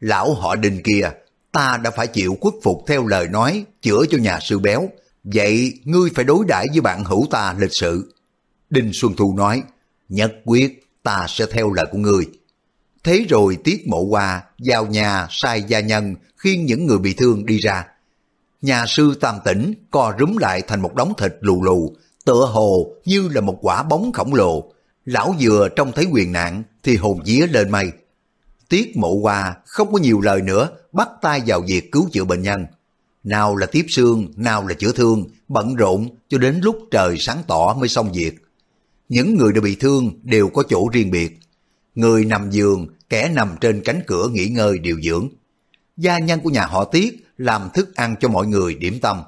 [0.00, 1.10] lão họ đình kia,
[1.52, 4.88] ta đã phải chịu khuất phục theo lời nói chữa cho nhà sư béo,
[5.24, 8.14] vậy ngươi phải đối đãi với bạn hữu ta lịch sự.
[8.70, 9.62] Đinh Xuân Thu nói,
[10.08, 12.26] nhất quyết ta sẽ theo lời của ngươi.
[13.04, 17.46] Thế rồi Tiết Mộ Hoa vào nhà sai gia nhân khiêng những người bị thương
[17.46, 17.86] đi ra.
[18.62, 21.96] Nhà sư tam tỉnh co rúm lại thành một đống thịt lù lù,
[22.28, 24.72] tựa hồ như là một quả bóng khổng lồ.
[25.04, 27.92] Lão vừa trông thấy quyền nạn thì hồn vía lên mây.
[28.68, 32.42] Tiết Mộ Hoa không có nhiều lời nữa, bắt tay vào việc cứu chữa bệnh
[32.42, 32.66] nhân.
[33.24, 37.42] Nào là tiếp xương, nào là chữa thương, bận rộn cho đến lúc trời sáng
[37.46, 38.34] tỏ mới xong việc.
[39.08, 41.38] Những người đã bị thương đều có chỗ riêng biệt.
[41.94, 45.28] Người nằm giường, kẻ nằm trên cánh cửa nghỉ ngơi điều dưỡng.
[45.96, 49.22] Gia nhân của nhà họ Tiết làm thức ăn cho mọi người điểm tâm.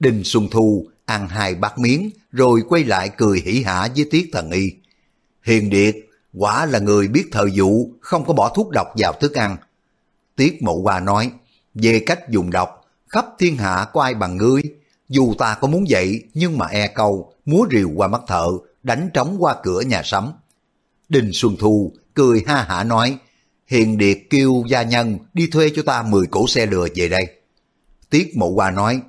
[0.00, 4.28] Đinh Xuân Thu ăn hai bát miếng rồi quay lại cười hỉ hả với Tiết
[4.32, 4.72] Thần Y.
[5.42, 5.96] Hiền Điệt,
[6.34, 9.56] quả là người biết thời vụ, không có bỏ thuốc độc vào thức ăn.
[10.36, 11.30] Tiết Mộ Hoa nói,
[11.74, 14.62] về cách dùng độc, khắp thiên hạ có ai bằng ngươi.
[15.08, 18.46] Dù ta có muốn vậy, nhưng mà e câu, múa rìu qua mắt thợ,
[18.82, 20.32] đánh trống qua cửa nhà sắm.
[21.08, 23.18] Đinh Xuân Thu cười ha hả nói,
[23.66, 27.26] Hiền Điệt kêu gia nhân đi thuê cho ta 10 cổ xe lừa về đây.
[28.10, 29.00] Tiết Mộ Hoa nói,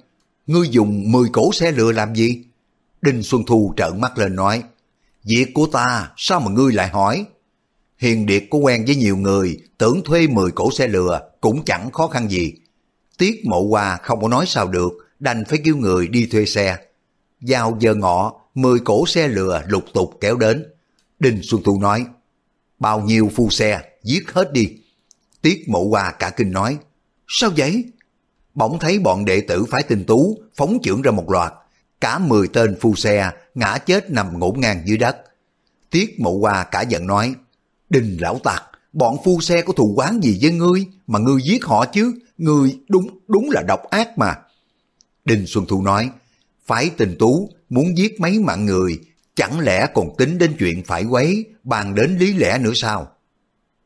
[0.47, 2.43] ngươi dùng 10 cổ xe lừa làm gì?
[3.03, 4.63] Đinh Xuân Thu trợn mắt lên nói,
[5.23, 7.25] việc của ta sao mà ngươi lại hỏi?
[7.97, 11.91] Hiền Điệt có quen với nhiều người, tưởng thuê 10 cổ xe lừa cũng chẳng
[11.91, 12.53] khó khăn gì.
[13.17, 16.77] Tiết Mộ Hoa không có nói sao được, đành phải kêu người đi thuê xe.
[17.41, 20.65] Vào giờ ngọ, 10 cổ xe lừa lục tục kéo đến.
[21.19, 22.05] Đinh Xuân Thu nói,
[22.79, 24.69] bao nhiêu phu xe, giết hết đi.
[25.41, 26.77] Tiết Mộ Hoa cả kinh nói,
[27.27, 27.83] sao vậy?
[28.55, 31.53] Bỗng thấy bọn đệ tử phái tinh tú phóng trưởng ra một loạt,
[32.03, 35.17] cả 10 tên phu xe ngã chết nằm ngổn ngang dưới đất.
[35.89, 37.35] Tiết Mộ Hoa cả giận nói,
[37.89, 41.65] Đinh lão tặc, bọn phu xe có thù quán gì với ngươi mà ngươi giết
[41.65, 44.35] họ chứ, ngươi đúng đúng là độc ác mà.
[45.25, 46.09] Đinh Xuân Thu nói,
[46.65, 48.99] phái tình tú muốn giết mấy mạng người,
[49.35, 53.07] chẳng lẽ còn tính đến chuyện phải quấy, bàn đến lý lẽ nữa sao?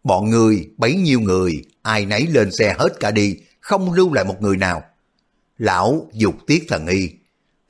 [0.03, 4.25] Bọn người, bấy nhiêu người, ai nấy lên xe hết cả đi, không lưu lại
[4.25, 4.83] một người nào.
[5.57, 7.09] Lão dục tiết thần y.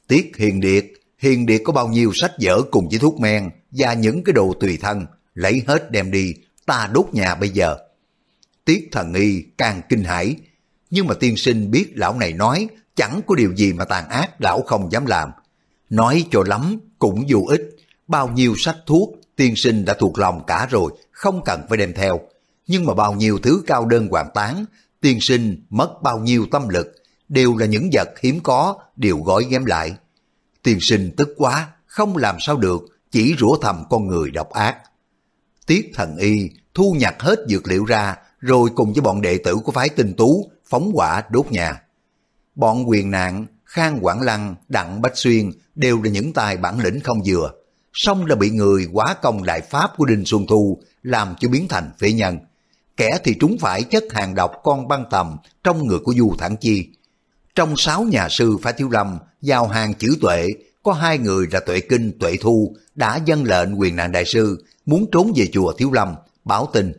[0.08, 0.86] Tiết hiền điệt,
[1.18, 4.54] hiền điệt có bao nhiêu sách vở cùng với thuốc men và những cái đồ
[4.60, 6.34] tùy thân, lấy hết đem đi,
[6.66, 7.78] ta đốt nhà bây giờ.
[8.66, 10.36] Tiết thần y càng kinh hãi,
[10.90, 14.42] nhưng mà tiên sinh biết lão này nói chẳng có điều gì mà tàn ác
[14.42, 15.30] lão không dám làm.
[15.90, 17.62] Nói cho lắm cũng vô ích,
[18.08, 21.94] bao nhiêu sách thuốc tiên sinh đã thuộc lòng cả rồi, không cần phải đem
[21.94, 22.20] theo.
[22.68, 24.66] Nhưng mà bao nhiêu thứ cao đơn hoàn tán,
[25.02, 26.96] tiên sinh mất bao nhiêu tâm lực,
[27.30, 29.96] đều là những vật hiếm có, đều gói ghém lại.
[30.64, 34.78] Tiên sinh tức quá, không làm sao được, chỉ rủa thầm con người độc ác.
[35.66, 39.56] Tiết thần y thu nhặt hết dược liệu ra, rồi cùng với bọn đệ tử
[39.64, 41.82] của phái tinh tú phóng quả đốt nhà.
[42.56, 47.00] Bọn quyền nạn, Khang Quảng Lăng, Đặng Bách Xuyên đều là những tài bản lĩnh
[47.00, 47.52] không vừa.
[47.94, 51.68] song là bị người quá công đại pháp của Đinh Xuân Thu làm cho biến
[51.68, 52.40] thành phế nhân.
[52.98, 56.56] Kẻ thì trúng phải chất hàng độc con băng tầm trong người của Du Thản
[56.58, 56.90] Chi.
[57.58, 60.48] Trong sáu nhà sư Phá Thiếu Lâm, giao hàng chữ tuệ,
[60.84, 64.66] có hai người là Tuệ Kinh, Tuệ Thu đã dâng lệnh quyền nạn đại sư
[64.86, 66.94] muốn trốn về chùa Thiếu Lâm, báo tin.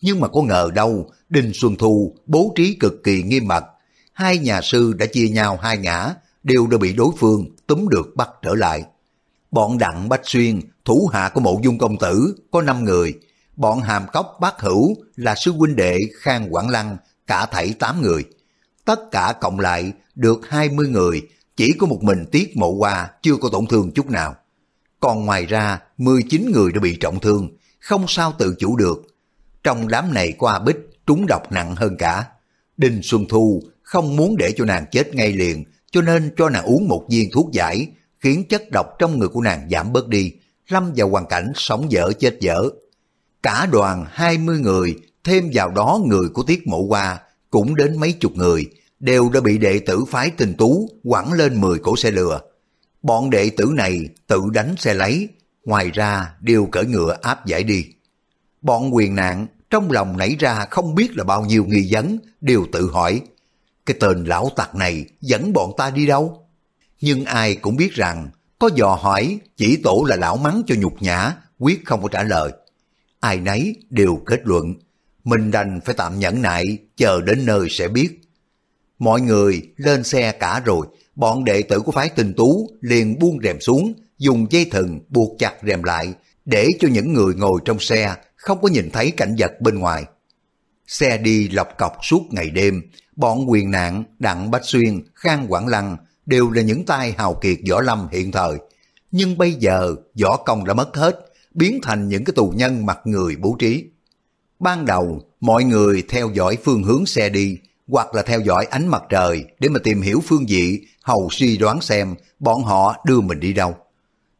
[0.00, 3.64] Nhưng mà có ngờ đâu, Đinh Xuân Thu bố trí cực kỳ nghiêm mật.
[4.12, 8.16] Hai nhà sư đã chia nhau hai ngã, đều đã bị đối phương túm được
[8.16, 8.84] bắt trở lại.
[9.50, 13.14] Bọn Đặng Bách Xuyên, thủ hạ của mộ dung công tử, có năm người.
[13.56, 16.96] Bọn Hàm Cốc Bác Hữu là sư huynh đệ Khang Quảng Lăng,
[17.26, 18.24] cả thảy tám người.
[18.84, 21.22] Tất cả cộng lại được 20 người,
[21.56, 24.36] chỉ có một mình Tiết Mộ Hoa chưa có tổn thương chút nào.
[25.00, 29.02] Còn ngoài ra, 19 người đã bị trọng thương, không sao tự chủ được.
[29.64, 32.24] Trong đám này qua bích, trúng độc nặng hơn cả.
[32.76, 36.64] Đinh Xuân Thu không muốn để cho nàng chết ngay liền, cho nên cho nàng
[36.64, 37.86] uống một viên thuốc giải,
[38.18, 40.32] khiến chất độc trong người của nàng giảm bớt đi,
[40.68, 42.62] lâm vào hoàn cảnh sống dở chết dở.
[43.42, 44.94] Cả đoàn 20 người,
[45.24, 48.66] thêm vào đó người của Tiết Mộ Hoa, cũng đến mấy chục người,
[49.02, 52.40] đều đã bị đệ tử phái tình tú quẳng lên 10 cổ xe lừa.
[53.02, 55.28] Bọn đệ tử này tự đánh xe lấy,
[55.64, 57.84] ngoài ra đều cởi ngựa áp giải đi.
[58.62, 62.66] Bọn quyền nạn trong lòng nảy ra không biết là bao nhiêu nghi vấn, đều
[62.72, 63.20] tự hỏi,
[63.86, 66.46] cái tên lão tặc này dẫn bọn ta đi đâu?
[67.00, 71.02] Nhưng ai cũng biết rằng, có dò hỏi chỉ tổ là lão mắng cho nhục
[71.02, 72.52] nhã, quyết không có trả lời.
[73.20, 74.74] Ai nấy đều kết luận,
[75.24, 78.22] mình đành phải tạm nhẫn nại, chờ đến nơi sẽ biết.
[79.02, 83.38] Mọi người lên xe cả rồi, bọn đệ tử của phái tình tú liền buông
[83.42, 87.80] rèm xuống, dùng dây thừng buộc chặt rèm lại, để cho những người ngồi trong
[87.80, 90.04] xe không có nhìn thấy cảnh vật bên ngoài.
[90.86, 92.82] xe đi lọc cọc suốt ngày đêm,
[93.16, 95.96] bọn quyền nạn, Đặng Bách Xuyên, Khang Quảng Lăng
[96.26, 98.56] đều là những tay hào kiệt võ lâm hiện thời.
[99.10, 101.20] Nhưng bây giờ võ công đã mất hết,
[101.54, 103.84] biến thành những cái tù nhân mặt người bố trí.
[104.58, 107.58] Ban đầu, mọi người theo dõi phương hướng xe đi,
[107.92, 111.56] hoặc là theo dõi ánh mặt trời để mà tìm hiểu phương vị, hầu suy
[111.56, 113.76] đoán xem bọn họ đưa mình đi đâu.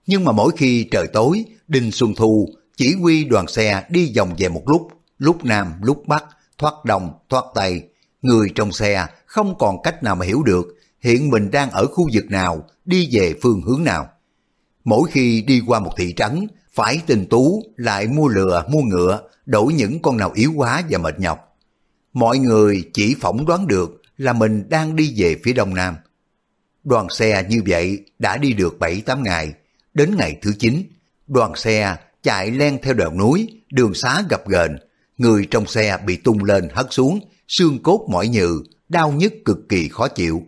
[0.07, 4.35] Nhưng mà mỗi khi trời tối, Đinh Xuân Thu chỉ huy đoàn xe đi vòng
[4.39, 4.89] về một lúc,
[5.19, 6.25] lúc nam, lúc bắc,
[6.59, 7.83] thoát đông, thoát tây.
[8.23, 10.67] Người trong xe không còn cách nào mà hiểu được
[11.01, 14.09] hiện mình đang ở khu vực nào, đi về phương hướng nào.
[14.85, 19.21] Mỗi khi đi qua một thị trấn, phải tình tú lại mua lừa mua ngựa,
[19.47, 21.52] đổi những con nào yếu quá và mệt nhọc.
[22.13, 25.97] Mọi người chỉ phỏng đoán được là mình đang đi về phía đông nam.
[26.85, 29.53] Đoàn xe như vậy đã đi được 7-8 ngày,
[29.95, 30.83] đến ngày thứ 9,
[31.27, 34.73] đoàn xe chạy len theo đèo núi, đường xá gập ghềnh,
[35.19, 39.59] người trong xe bị tung lên hất xuống, xương cốt mỏi nhừ, đau nhức cực
[39.69, 40.43] kỳ khó chịu.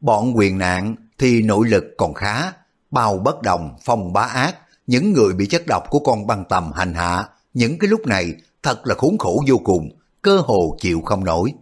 [0.00, 2.52] Bọn quyền nạn thì nội lực còn khá,
[2.90, 6.72] bao bất đồng, phong bá ác, những người bị chất độc của con băng tầm
[6.72, 9.90] hành hạ, những cái lúc này thật là khốn khổ vô cùng,
[10.22, 11.52] cơ hồ chịu không nổi.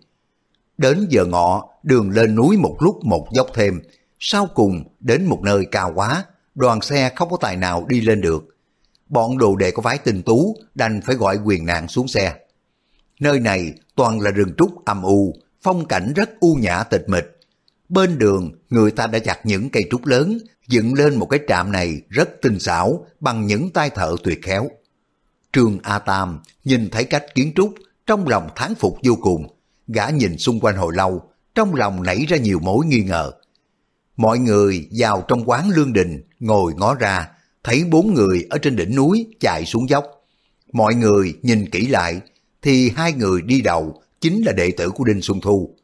[0.78, 3.80] Đến giờ ngọ, đường lên núi một lúc một dốc thêm,
[4.20, 6.24] sau cùng đến một nơi cao quá,
[6.54, 8.44] đoàn xe không có tài nào đi lên được.
[9.08, 12.34] Bọn đồ đệ có phái tình tú đành phải gọi quyền nạn xuống xe.
[13.20, 17.24] Nơi này toàn là rừng trúc âm u, phong cảnh rất u nhã tịch mịch.
[17.88, 20.38] Bên đường, người ta đã chặt những cây trúc lớn,
[20.68, 24.68] dựng lên một cái trạm này rất tinh xảo bằng những tay thợ tuyệt khéo.
[25.52, 27.74] Trương A Tam nhìn thấy cách kiến trúc,
[28.06, 29.46] trong lòng thán phục vô cùng.
[29.86, 31.22] Gã nhìn xung quanh hồi lâu,
[31.54, 33.32] trong lòng nảy ra nhiều mối nghi ngờ.
[34.16, 37.28] Mọi người vào trong quán lương đình, ngồi ngó ra,
[37.64, 40.04] thấy bốn người ở trên đỉnh núi chạy xuống dốc.
[40.72, 42.20] Mọi người nhìn kỹ lại,
[42.62, 45.74] thì hai người đi đầu chính là đệ tử của Đinh Xuân Thu.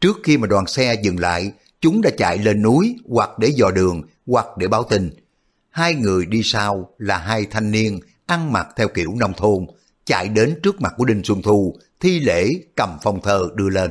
[0.00, 3.70] Trước khi mà đoàn xe dừng lại, chúng đã chạy lên núi hoặc để dò
[3.70, 5.10] đường hoặc để báo tin.
[5.70, 9.66] Hai người đi sau là hai thanh niên ăn mặc theo kiểu nông thôn,
[10.10, 13.90] chạy đến trước mặt của Đinh Xuân Thu, thi lễ cầm phong thơ đưa lên.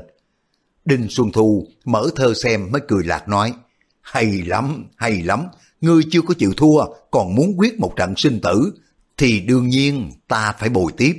[0.85, 3.53] Đinh Xuân Thu mở thơ xem mới cười lạc nói,
[4.01, 5.47] hay lắm, hay lắm,
[5.81, 8.73] ngươi chưa có chịu thua, còn muốn quyết một trận sinh tử,
[9.17, 11.13] thì đương nhiên ta phải bồi tiếp.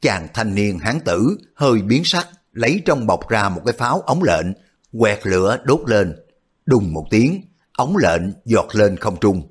[0.00, 4.00] Chàng thanh niên hán tử hơi biến sắc, lấy trong bọc ra một cái pháo
[4.00, 4.46] ống lệnh,
[4.98, 6.16] quẹt lửa đốt lên.
[6.66, 7.42] Đùng một tiếng,
[7.76, 9.42] ống lệnh giọt lên không trung.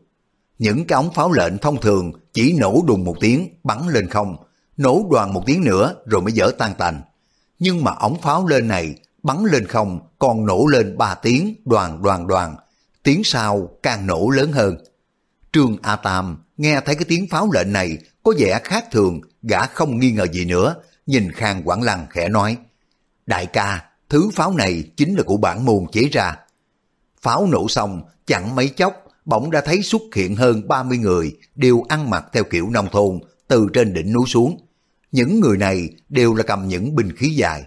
[0.59, 4.35] Những cái ống pháo lệnh thông thường chỉ nổ đùng một tiếng bắn lên không,
[4.79, 7.01] nổ đoàn một tiếng nữa rồi mới dở tan tành.
[7.59, 12.03] Nhưng mà ống pháo lên này bắn lên không còn nổ lên ba tiếng đoàn
[12.03, 12.55] đoàn đoàn,
[13.03, 14.77] tiếng sau càng nổ lớn hơn.
[15.53, 19.65] Trương A Tam nghe thấy cái tiếng pháo lệnh này có vẻ khác thường, gã
[19.65, 20.75] không nghi ngờ gì nữa,
[21.05, 22.57] nhìn Khang Quảng Lăng khẽ nói,
[23.25, 26.35] Đại ca, thứ pháo này chính là của bản môn chế ra.
[27.21, 28.93] Pháo nổ xong, chẳng mấy chốc,
[29.25, 33.19] bỗng đã thấy xuất hiện hơn 30 người đều ăn mặc theo kiểu nông thôn
[33.47, 34.68] từ trên đỉnh núi xuống.
[35.11, 37.63] Những người này đều là cầm những binh khí dài.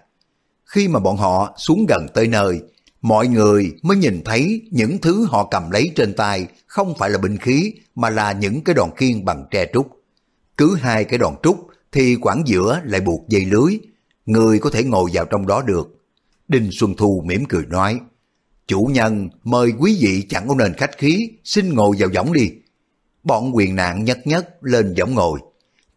[0.65, 2.61] Khi mà bọn họ xuống gần tới nơi,
[3.03, 7.19] mọi người mới nhìn thấy những thứ họ cầm lấy trên tay không phải là
[7.19, 9.87] binh khí mà là những cái đòn khiên bằng tre trúc.
[10.57, 13.79] Cứ hai cái đòn trúc thì quảng giữa lại buộc dây lưới,
[14.27, 15.99] người có thể ngồi vào trong đó được.
[16.49, 18.01] Đinh Xuân Thu mỉm cười nói,
[18.67, 22.51] chủ nhân mời quý vị chẳng có nên khách khí, xin ngồi vào võng đi.
[23.25, 25.41] Bọn quyền nạn nhất nhất lên võng ngồi.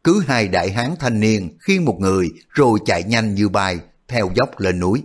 [0.06, 4.30] Cứ hai đại hán thanh niên khiêng một người rồi chạy nhanh như bay theo
[4.36, 5.04] dốc lên núi.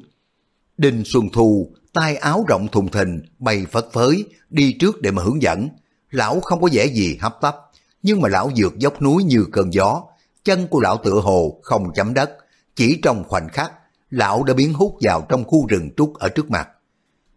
[0.77, 5.23] Đinh Xuân Thu tay áo rộng thùng thình bay phất phới đi trước để mà
[5.23, 5.69] hướng dẫn.
[6.11, 7.57] Lão không có vẻ gì hấp tấp,
[8.03, 10.03] nhưng mà lão vượt dốc núi như cơn gió.
[10.45, 12.31] Chân của lão tựa hồ không chấm đất,
[12.77, 13.73] chỉ trong khoảnh khắc
[14.11, 16.69] lão đã biến hút vào trong khu rừng trúc ở trước mặt.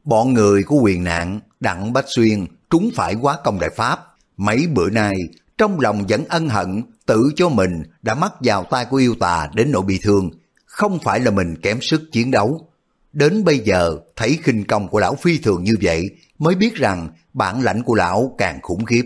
[0.04, 4.00] Bọn người của quyền nạn, Đặng Bách Xuyên, trúng phải quá công đại pháp.
[4.38, 5.16] Mấy bữa nay,
[5.58, 9.50] trong lòng vẫn ân hận, tự cho mình đã mắc vào tay của yêu tà
[9.54, 10.30] đến nỗi bị thương.
[10.66, 12.68] Không phải là mình kém sức chiến đấu.
[13.14, 17.10] Đến bây giờ, thấy khinh công của lão phi thường như vậy, mới biết rằng
[17.34, 19.04] bản lãnh của lão càng khủng khiếp.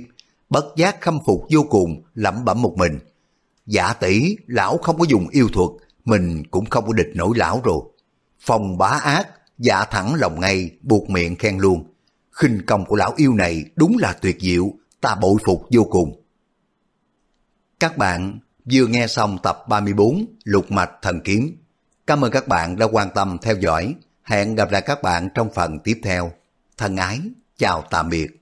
[0.50, 3.00] Bất giác khâm phục vô cùng, lẩm bẩm một mình.
[3.66, 5.70] Giả tỷ, lão không có dùng yêu thuật,
[6.06, 7.82] mình cũng không có địch nổi lão rồi.
[8.40, 9.28] Phòng bá ác,
[9.58, 11.84] dạ thẳng lòng ngay, buộc miệng khen luôn.
[12.32, 14.72] khinh công của lão yêu này đúng là tuyệt diệu,
[15.02, 16.22] ta bội phục vô cùng.
[17.80, 18.40] Các bạn
[18.72, 21.58] vừa nghe xong tập 34 Lục Mạch Thần Kiếm.
[22.08, 23.96] Cảm ơn các bạn đã quan tâm theo dõi.
[24.24, 26.32] Hẹn gặp lại các bạn trong phần tiếp theo.
[26.78, 27.20] Thân ái,
[27.58, 28.37] chào tạm biệt.